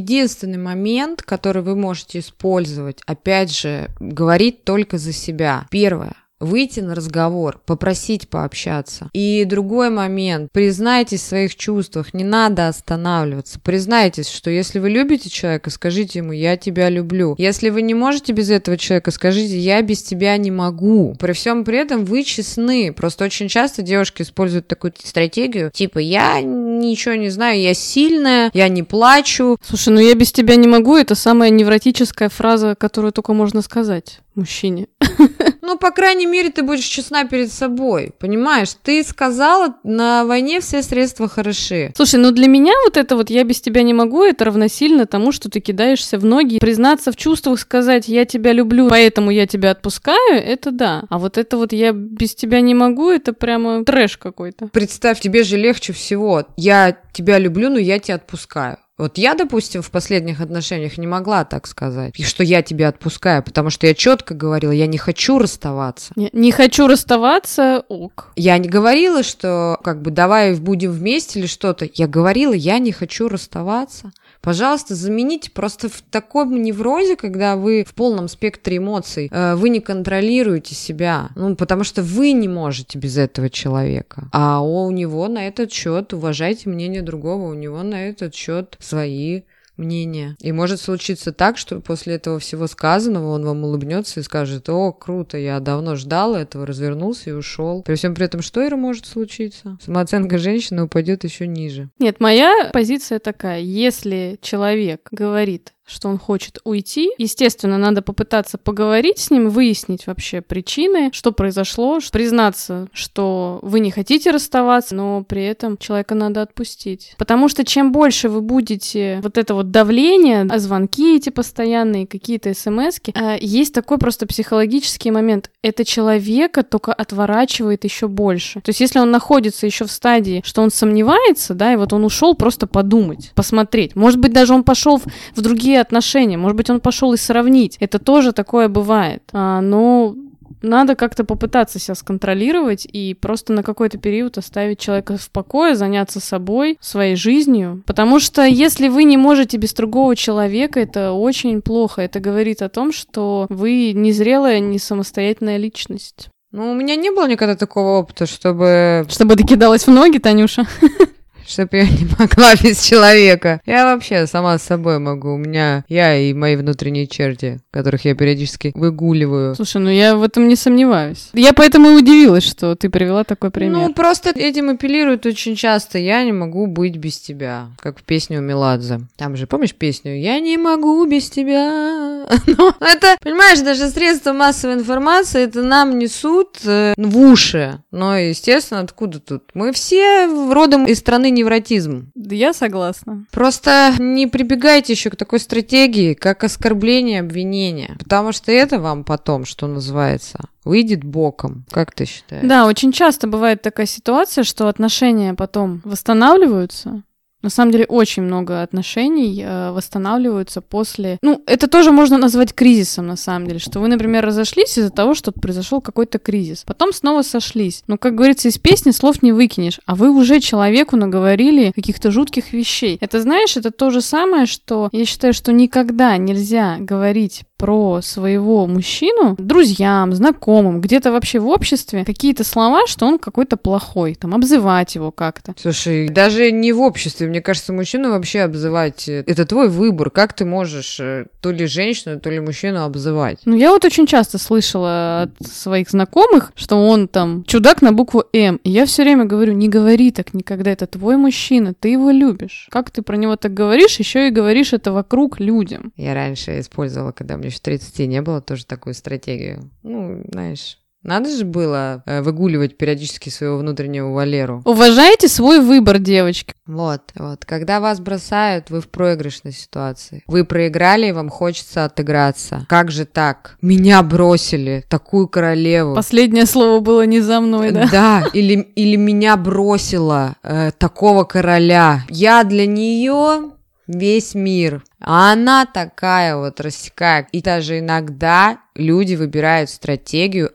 Единственный 0.09 0.57
момент, 0.57 1.21
который 1.21 1.61
вы 1.61 1.75
можете 1.75 2.17
использовать, 2.17 2.99
опять 3.05 3.55
же, 3.55 3.89
говорить 3.99 4.63
только 4.63 4.97
за 4.97 5.13
себя. 5.13 5.67
Первое 5.69 6.15
выйти 6.39 6.79
на 6.79 6.95
разговор, 6.95 7.61
попросить 7.65 8.29
пообщаться. 8.29 9.09
И 9.13 9.43
другой 9.45 9.89
момент, 9.89 10.51
признайтесь 10.51 11.21
в 11.21 11.25
своих 11.27 11.55
чувствах, 11.55 12.13
не 12.13 12.23
надо 12.23 12.67
останавливаться. 12.67 13.59
Признайтесь, 13.59 14.29
что 14.29 14.49
если 14.49 14.79
вы 14.79 14.89
любите 14.89 15.29
человека, 15.29 15.69
скажите 15.69 16.19
ему 16.19 16.31
«я 16.31 16.55
тебя 16.57 16.89
люблю». 16.89 17.35
Если 17.37 17.69
вы 17.69 17.81
не 17.81 17.93
можете 17.93 18.33
без 18.33 18.49
этого 18.49 18.77
человека, 18.77 19.11
скажите 19.11 19.57
«я 19.57 19.81
без 19.81 20.01
тебя 20.01 20.37
не 20.37 20.51
могу». 20.51 21.15
При 21.19 21.33
всем 21.33 21.65
при 21.65 21.77
этом 21.77 22.05
вы 22.05 22.23
честны. 22.23 22.93
Просто 22.93 23.25
очень 23.25 23.49
часто 23.49 23.81
девушки 23.81 24.21
используют 24.21 24.67
такую 24.67 24.93
стратегию, 25.03 25.71
типа 25.73 25.99
«я 25.99 26.41
ничего 26.87 27.15
не 27.15 27.29
знаю, 27.29 27.59
я 27.61 27.73
сильная, 27.73 28.51
я 28.53 28.69
не 28.69 28.83
плачу». 28.83 29.57
Слушай, 29.61 29.89
ну 29.93 29.99
«я 29.99 30.13
без 30.15 30.31
тебя 30.31 30.55
не 30.55 30.67
могу»— 30.67 30.95
это 30.97 31.15
самая 31.15 31.49
невротическая 31.49 32.29
фраза, 32.29 32.75
которую 32.75 33.11
только 33.11 33.33
можно 33.33 33.61
сказать 33.61 34.21
мужчине. 34.39 34.87
Ну, 35.61 35.77
по 35.77 35.91
крайней 35.91 36.25
мере, 36.25 36.49
ты 36.49 36.63
будешь 36.63 36.85
честна 36.85 37.25
перед 37.25 37.51
собой, 37.51 38.11
понимаешь? 38.17 38.69
Ты 38.81 39.03
сказала, 39.03 39.75
на 39.83 40.25
войне 40.25 40.61
все 40.61 40.81
средства 40.81 41.27
хороши. 41.27 41.93
Слушай, 41.95 42.19
ну 42.19 42.31
для 42.31 42.47
меня 42.47 42.73
вот 42.85 42.97
это 42.97 43.15
вот 43.15 43.29
«я 43.29 43.43
без 43.43 43.61
тебя 43.61 43.83
не 43.83 43.93
могу» 43.93 44.23
это 44.23 44.45
равносильно 44.45 45.05
тому, 45.05 45.31
что 45.31 45.47
ты 45.47 45.59
кидаешься 45.59 46.17
в 46.17 46.25
ноги. 46.25 46.57
Признаться 46.57 47.11
в 47.11 47.17
чувствах, 47.17 47.59
сказать 47.59 48.07
«я 48.07 48.25
тебя 48.25 48.51
люблю, 48.51 48.89
поэтому 48.89 49.29
я 49.29 49.45
тебя 49.45 49.69
отпускаю»— 49.69 50.43
это 50.43 50.71
да. 50.71 51.03
А 51.07 51.19
вот 51.19 51.37
это 51.37 51.55
вот 51.57 51.71
«я 51.71 51.91
без 51.91 52.33
тебя 52.33 52.61
не 52.61 52.73
могу»— 52.73 53.09
это 53.11 53.33
прямо 53.33 53.85
трэш 53.85 54.17
какой-то. 54.17 54.69
Представь, 54.69 55.19
тебе 55.19 55.43
же 55.43 55.57
легче 55.57 55.93
всего. 55.93 56.45
Я 56.57 56.68
тебя 57.11 57.39
люблю, 57.39 57.69
но 57.69 57.79
я 57.79 57.99
тебя 57.99 58.15
отпускаю. 58.15 58.77
Вот 58.99 59.17
я, 59.17 59.33
допустим, 59.33 59.81
в 59.81 59.91
последних 59.91 60.41
отношениях 60.41 60.97
не 60.97 61.07
могла 61.07 61.45
так 61.45 61.67
сказать, 61.67 62.21
что 62.21 62.43
я 62.43 62.61
тебя 62.61 62.89
отпускаю, 62.89 63.41
потому 63.41 63.69
что 63.69 63.87
я 63.87 63.93
четко 63.93 64.33
говорила, 64.33 64.73
я 64.73 64.87
не 64.87 64.97
хочу 64.97 65.39
расставаться. 65.39 66.11
Не, 66.17 66.29
не 66.33 66.51
хочу 66.51 66.85
расставаться, 66.85 67.85
ок. 67.87 68.33
Я 68.35 68.57
не 68.57 68.67
говорила, 68.67 69.23
что 69.23 69.79
как 69.85 70.01
бы 70.01 70.11
давай 70.11 70.53
будем 70.55 70.91
вместе 70.91 71.39
или 71.39 71.47
что-то. 71.47 71.87
Я 71.93 72.07
говорила, 72.07 72.51
я 72.51 72.77
не 72.77 72.91
хочу 72.91 73.29
расставаться. 73.29 74.11
Пожалуйста, 74.41 74.95
замените 74.95 75.51
просто 75.51 75.89
в 75.89 76.01
таком 76.01 76.61
неврозе, 76.61 77.15
когда 77.15 77.55
вы 77.55 77.83
в 77.83 77.93
полном 77.93 78.27
спектре 78.27 78.77
эмоций, 78.77 79.29
э, 79.31 79.55
вы 79.55 79.69
не 79.69 79.81
контролируете 79.81 80.75
себя, 80.75 81.29
ну, 81.35 81.55
потому 81.55 81.83
что 81.83 82.01
вы 82.01 82.31
не 82.31 82.47
можете 82.47 82.97
без 82.97 83.17
этого 83.17 83.49
человека. 83.49 84.29
А 84.31 84.61
у 84.61 84.89
него 84.91 85.27
на 85.27 85.47
этот 85.47 85.71
счет, 85.71 86.13
уважайте 86.13 86.69
мнение 86.69 87.01
другого, 87.01 87.49
у 87.49 87.53
него 87.53 87.83
на 87.83 88.07
этот 88.07 88.33
счет 88.33 88.77
свои 88.79 89.41
мнение. 89.79 90.35
И 90.41 90.51
может 90.51 90.79
случиться 90.79 91.31
так, 91.31 91.57
что 91.57 91.79
после 91.79 92.15
этого 92.15 92.39
всего 92.39 92.67
сказанного 92.67 93.29
он 93.29 93.45
вам 93.45 93.63
улыбнется 93.63 94.19
и 94.19 94.23
скажет, 94.23 94.69
о, 94.69 94.91
круто, 94.91 95.37
я 95.37 95.59
давно 95.59 95.95
ждал 95.95 96.35
этого, 96.35 96.65
развернулся 96.65 97.31
и 97.31 97.33
ушел. 97.33 97.81
При 97.83 97.95
всем 97.95 98.13
при 98.13 98.25
этом, 98.25 98.41
что 98.41 98.65
Ира 98.65 98.77
может 98.77 99.05
случиться? 99.05 99.77
Самооценка 99.83 100.37
женщины 100.37 100.83
упадет 100.83 101.23
еще 101.23 101.47
ниже. 101.47 101.89
Нет, 101.97 102.19
моя 102.19 102.69
позиция 102.71 103.19
такая. 103.19 103.61
Если 103.61 104.37
человек 104.41 105.07
говорит, 105.11 105.73
что 105.89 106.07
он 106.07 106.17
хочет 106.17 106.59
уйти. 106.63 107.11
Естественно, 107.17 107.77
надо 107.77 108.01
попытаться 108.01 108.57
поговорить 108.57 109.19
с 109.19 109.31
ним, 109.31 109.49
выяснить 109.49 110.07
вообще 110.07 110.41
причины, 110.41 111.09
что 111.13 111.31
произошло, 111.31 111.99
признаться, 112.11 112.87
что 112.93 113.59
вы 113.61 113.79
не 113.79 113.91
хотите 113.91 114.31
расставаться, 114.31 114.95
но 114.95 115.23
при 115.23 115.43
этом 115.43 115.77
человека 115.77 116.15
надо 116.15 116.41
отпустить. 116.41 117.15
Потому 117.17 117.49
что 117.49 117.65
чем 117.65 117.91
больше 117.91 118.29
вы 118.29 118.41
будете 118.41 119.19
вот 119.23 119.37
это 119.37 119.53
вот 119.53 119.71
давление, 119.71 120.45
а 120.49 120.59
звонки 120.59 121.15
эти 121.15 121.29
постоянные, 121.29 122.07
какие-то 122.07 122.53
смс 122.53 122.99
а, 123.13 123.37
есть 123.39 123.73
такой 123.73 123.97
просто 123.97 124.27
психологический 124.27 125.11
момент. 125.11 125.49
Это 125.61 125.85
человека 125.85 126.63
только 126.63 126.93
отворачивает 126.93 127.83
еще 127.83 128.07
больше. 128.07 128.61
То 128.61 128.69
есть 128.69 128.81
если 128.81 128.99
он 128.99 129.11
находится 129.11 129.65
еще 129.65 129.85
в 129.85 129.91
стадии, 129.91 130.41
что 130.45 130.61
он 130.61 130.71
сомневается, 130.71 131.53
да, 131.53 131.73
и 131.73 131.75
вот 131.75 131.93
он 131.93 132.03
ушел 132.03 132.35
просто 132.35 132.67
подумать, 132.67 133.31
посмотреть. 133.35 133.95
Может 133.95 134.19
быть, 134.19 134.33
даже 134.33 134.53
он 134.53 134.63
пошел 134.63 135.01
в 135.35 135.41
другие 135.41 135.78
отношения. 135.81 136.37
Может 136.37 136.57
быть, 136.57 136.69
он 136.69 136.79
пошел 136.79 137.13
и 137.13 137.17
сравнить. 137.17 137.77
Это 137.79 137.99
тоже 137.99 138.31
такое 138.31 138.67
бывает. 138.67 139.23
А, 139.33 139.61
но 139.61 140.15
надо 140.61 140.95
как-то 140.95 141.23
попытаться 141.23 141.79
себя 141.79 141.95
сконтролировать 141.95 142.85
и 142.91 143.13
просто 143.13 143.53
на 143.53 143.63
какой-то 143.63 143.97
период 143.97 144.37
оставить 144.37 144.79
человека 144.79 145.17
в 145.17 145.29
покое, 145.31 145.75
заняться 145.75 146.19
собой, 146.19 146.77
своей 146.81 147.15
жизнью. 147.15 147.83
Потому 147.85 148.19
что 148.19 148.43
если 148.43 148.87
вы 148.87 149.03
не 149.03 149.17
можете 149.17 149.57
без 149.57 149.73
другого 149.73 150.15
человека, 150.15 150.79
это 150.79 151.13
очень 151.13 151.61
плохо. 151.61 152.01
Это 152.01 152.19
говорит 152.19 152.61
о 152.61 152.69
том, 152.69 152.91
что 152.91 153.47
вы 153.49 153.93
незрелая, 153.93 154.59
не 154.59 154.79
самостоятельная 154.79 155.57
личность. 155.57 156.29
Ну, 156.51 156.71
у 156.71 156.73
меня 156.73 156.95
не 156.95 157.11
было 157.11 157.27
никогда 157.27 157.55
такого 157.55 157.99
опыта, 157.99 158.25
чтобы... 158.25 159.05
Чтобы 159.09 159.35
ты 159.35 159.43
кидалась 159.43 159.85
в 159.85 159.91
ноги, 159.91 160.17
Танюша? 160.17 160.65
чтобы 161.49 161.77
я 161.77 161.83
не 161.89 162.07
могла 162.17 162.55
без 162.55 162.81
человека. 162.83 163.61
Я 163.65 163.85
вообще 163.85 164.27
сама 164.27 164.57
с 164.57 164.63
собой 164.63 164.99
могу. 164.99 165.33
У 165.33 165.37
меня 165.37 165.83
я 165.87 166.15
и 166.15 166.33
мои 166.33 166.55
внутренние 166.55 167.07
черти, 167.07 167.59
которых 167.71 168.05
я 168.05 168.15
периодически 168.15 168.71
выгуливаю. 168.75 169.55
Слушай, 169.55 169.81
ну 169.81 169.89
я 169.89 170.15
в 170.15 170.23
этом 170.23 170.47
не 170.47 170.55
сомневаюсь. 170.55 171.29
Я 171.33 171.53
поэтому 171.53 171.89
и 171.89 171.95
удивилась, 171.95 172.43
что 172.43 172.75
ты 172.75 172.89
привела 172.89 173.23
такой 173.23 173.51
пример. 173.51 173.87
Ну, 173.87 173.93
просто 173.93 174.29
этим 174.29 174.69
апеллируют 174.69 175.25
очень 175.25 175.55
часто. 175.55 175.97
Я 175.97 176.23
не 176.23 176.31
могу 176.31 176.67
быть 176.67 176.97
без 176.97 177.19
тебя. 177.19 177.69
Как 177.79 177.99
в 177.99 178.03
песне 178.03 178.39
у 178.39 178.41
Меладзе. 178.41 179.01
Там 179.17 179.35
же, 179.35 179.47
помнишь 179.47 179.73
песню? 179.73 180.17
Я 180.19 180.39
не 180.39 180.57
могу 180.57 181.05
без 181.05 181.29
тебя. 181.29 182.09
Ну, 182.59 182.73
это, 182.79 183.15
понимаешь, 183.21 183.59
даже 183.59 183.89
средства 183.89 184.33
массовой 184.33 184.75
информации 184.75 185.43
это 185.43 185.61
нам 185.61 185.97
несут 185.97 186.57
э, 186.65 186.93
в 186.97 187.17
уши. 187.17 187.81
Но, 187.91 188.17
естественно, 188.17 188.81
откуда 188.81 189.19
тут? 189.19 189.43
Мы 189.53 189.71
все 189.71 190.27
родом 190.51 190.85
из 190.85 190.99
страны 190.99 191.31
невротизм. 191.39 192.11
Да 192.15 192.35
я 192.35 192.53
согласна. 192.53 193.25
Просто 193.31 193.93
не 193.99 194.27
прибегайте 194.27 194.93
еще 194.93 195.09
к 195.09 195.15
такой 195.15 195.39
стратегии, 195.39 196.13
как 196.13 196.43
оскорбление, 196.43 197.19
обвинение. 197.21 197.95
Потому 197.99 198.31
что 198.31 198.51
это 198.51 198.79
вам 198.79 199.03
потом, 199.03 199.45
что 199.45 199.67
называется, 199.67 200.39
выйдет 200.63 201.03
боком. 201.03 201.65
Как 201.71 201.91
ты 201.93 202.05
считаешь? 202.05 202.47
Да, 202.47 202.67
очень 202.67 202.91
часто 202.91 203.27
бывает 203.27 203.61
такая 203.61 203.85
ситуация, 203.85 204.43
что 204.43 204.67
отношения 204.67 205.33
потом 205.33 205.81
восстанавливаются, 205.83 207.03
На 207.41 207.49
самом 207.49 207.71
деле 207.71 207.85
очень 207.85 208.23
много 208.23 208.61
отношений 208.61 209.41
э, 209.41 209.71
восстанавливаются 209.71 210.59
после... 210.61 211.17
Ну, 211.21 211.41
это 211.45 211.67
тоже 211.67 211.91
можно 211.91 212.17
назвать 212.17 212.53
кризисом, 212.53 213.07
на 213.07 213.15
самом 213.15 213.47
деле, 213.47 213.59
что 213.59 213.79
вы, 213.79 213.87
например, 213.87 214.25
разошлись 214.25 214.77
из-за 214.77 214.89
того, 214.89 215.13
что 215.13 215.31
произошел 215.31 215.79
какой-то 215.79 216.19
кризис. 216.19 216.63
Потом 216.65 216.91
снова 216.91 217.21
сошлись. 217.21 217.83
Ну, 217.87 217.97
как 217.97 218.15
говорится, 218.15 218.49
из 218.49 218.57
песни 218.57 218.91
слов 218.91 219.23
не 219.23 219.31
выкинешь, 219.31 219.79
а 219.85 219.95
вы 219.95 220.11
уже 220.11 220.41
человеку 220.41 220.97
наговорили 220.97 221.71
каких-то 221.71 222.11
жутких 222.11 222.51
вещей. 222.51 222.97
Это, 222.99 223.21
знаешь, 223.21 223.55
это 223.55 223.71
то 223.71 223.89
же 223.89 224.01
самое, 224.01 224.45
что 224.45 224.89
я 224.91 225.05
считаю, 225.05 225.33
что 225.33 225.53
никогда 225.53 226.17
нельзя 226.17 226.77
говорить 226.79 227.43
про 227.59 227.99
своего 228.01 228.65
мужчину 228.67 229.35
друзьям, 229.37 230.13
знакомым, 230.13 230.79
где-то 230.79 231.11
вообще 231.11 231.39
в 231.39 231.47
обществе 231.47 232.05
какие-то 232.05 232.45
слова, 232.45 232.87
что 232.87 233.05
он 233.05 233.19
какой-то 233.19 233.57
плохой, 233.57 234.15
там, 234.15 234.33
обзывать 234.33 234.95
его 234.95 235.11
как-то. 235.11 235.53
Слушай, 235.57 236.07
даже 236.07 236.51
не 236.51 236.71
в 236.71 236.79
обществе, 236.79 237.27
мне 237.27 237.41
кажется, 237.41 237.73
мужчину 237.73 238.11
вообще 238.11 238.41
обзывать, 238.41 239.09
э, 239.09 239.25
это 239.27 239.45
твой 239.45 239.67
выбор, 239.67 240.09
как 240.09 240.33
ты 240.33 240.45
можешь 240.45 240.99
э, 241.01 241.25
то 241.41 241.51
ли 241.51 241.65
женщину, 241.65 242.17
то 242.19 242.29
ли 242.29 242.39
мужчину 242.39 242.83
обзывать? 242.83 243.39
Ну, 243.43 243.57
я 243.57 243.71
вот 243.71 243.83
очень 243.83 244.07
часто 244.07 244.37
слышала 244.37 245.23
от 245.23 245.47
своих 245.47 245.89
знакомых, 245.89 246.53
что 246.55 246.77
он 246.77 247.09
там 247.09 247.43
чудак 247.43 247.81
на 247.81 247.91
букву 247.91 248.23
М, 248.31 248.61
и 248.63 248.69
я 248.69 248.85
все 248.85 249.03
время 249.03 249.25
говорю, 249.25 249.51
не 249.51 249.67
говори 249.67 250.11
так 250.11 250.33
никогда, 250.33 250.71
это 250.71 250.87
твой 250.87 251.17
мужчина, 251.17 251.73
ты 251.77 251.89
его 251.89 252.09
любишь. 252.09 252.67
Как 252.71 252.89
ты 252.89 253.01
про 253.01 253.17
него 253.17 253.35
так 253.35 253.53
говоришь, 253.53 253.99
еще 253.99 254.29
и 254.29 254.31
говоришь 254.31 254.71
это 254.71 254.93
вокруг 254.93 255.41
людям. 255.41 255.91
Я 255.97 256.13
раньше 256.13 256.61
использовала, 256.61 257.11
когда 257.11 257.35
мне 257.35 257.48
еще 257.49 257.59
30 257.59 258.07
не 258.07 258.21
было, 258.21 258.41
тоже 258.41 258.65
такую 258.65 258.93
стратегию. 258.93 259.69
Ну, 259.83 260.23
знаешь, 260.31 260.79
надо 261.01 261.29
же 261.29 261.45
было 261.45 262.03
э, 262.05 262.21
выгуливать 262.21 262.77
периодически 262.77 263.29
своего 263.29 263.57
внутреннего 263.57 264.11
Валеру. 264.11 264.61
Уважайте 264.65 265.29
свой 265.29 265.61
выбор, 265.61 265.97
девочки. 265.97 266.53
Вот, 266.65 267.01
вот. 267.15 267.45
Когда 267.45 267.79
вас 267.79 268.01
бросают, 268.01 268.69
вы 268.69 268.81
в 268.81 268.89
проигрышной 268.89 269.53
ситуации. 269.53 270.23
Вы 270.27 270.43
проиграли, 270.43 271.07
и 271.07 271.11
вам 271.13 271.29
хочется 271.29 271.85
отыграться. 271.85 272.65
Как 272.67 272.91
же 272.91 273.05
так? 273.05 273.55
Меня 273.61 274.03
бросили, 274.03 274.83
такую 274.89 275.29
королеву. 275.29 275.95
Последнее 275.95 276.45
слово 276.45 276.81
было 276.81 277.05
не 277.05 277.21
за 277.21 277.39
мной, 277.39 277.71
да? 277.71 277.87
Да, 277.89 278.25
или, 278.33 278.55
или 278.75 278.97
меня 278.97 279.37
бросила 279.37 280.35
э, 280.43 280.71
такого 280.77 281.23
короля. 281.23 282.03
Я 282.09 282.43
для 282.43 282.65
нее 282.65 283.51
весь 283.89 284.35
мир. 284.35 284.83
А 284.99 285.33
она 285.33 285.65
такая 285.65 286.37
вот 286.37 286.61
рассекает. 286.61 287.27
И 287.31 287.41
даже 287.41 287.79
иногда 287.79 288.59
люди 288.75 289.15
выбирают 289.15 289.69
стратегию 289.69 290.51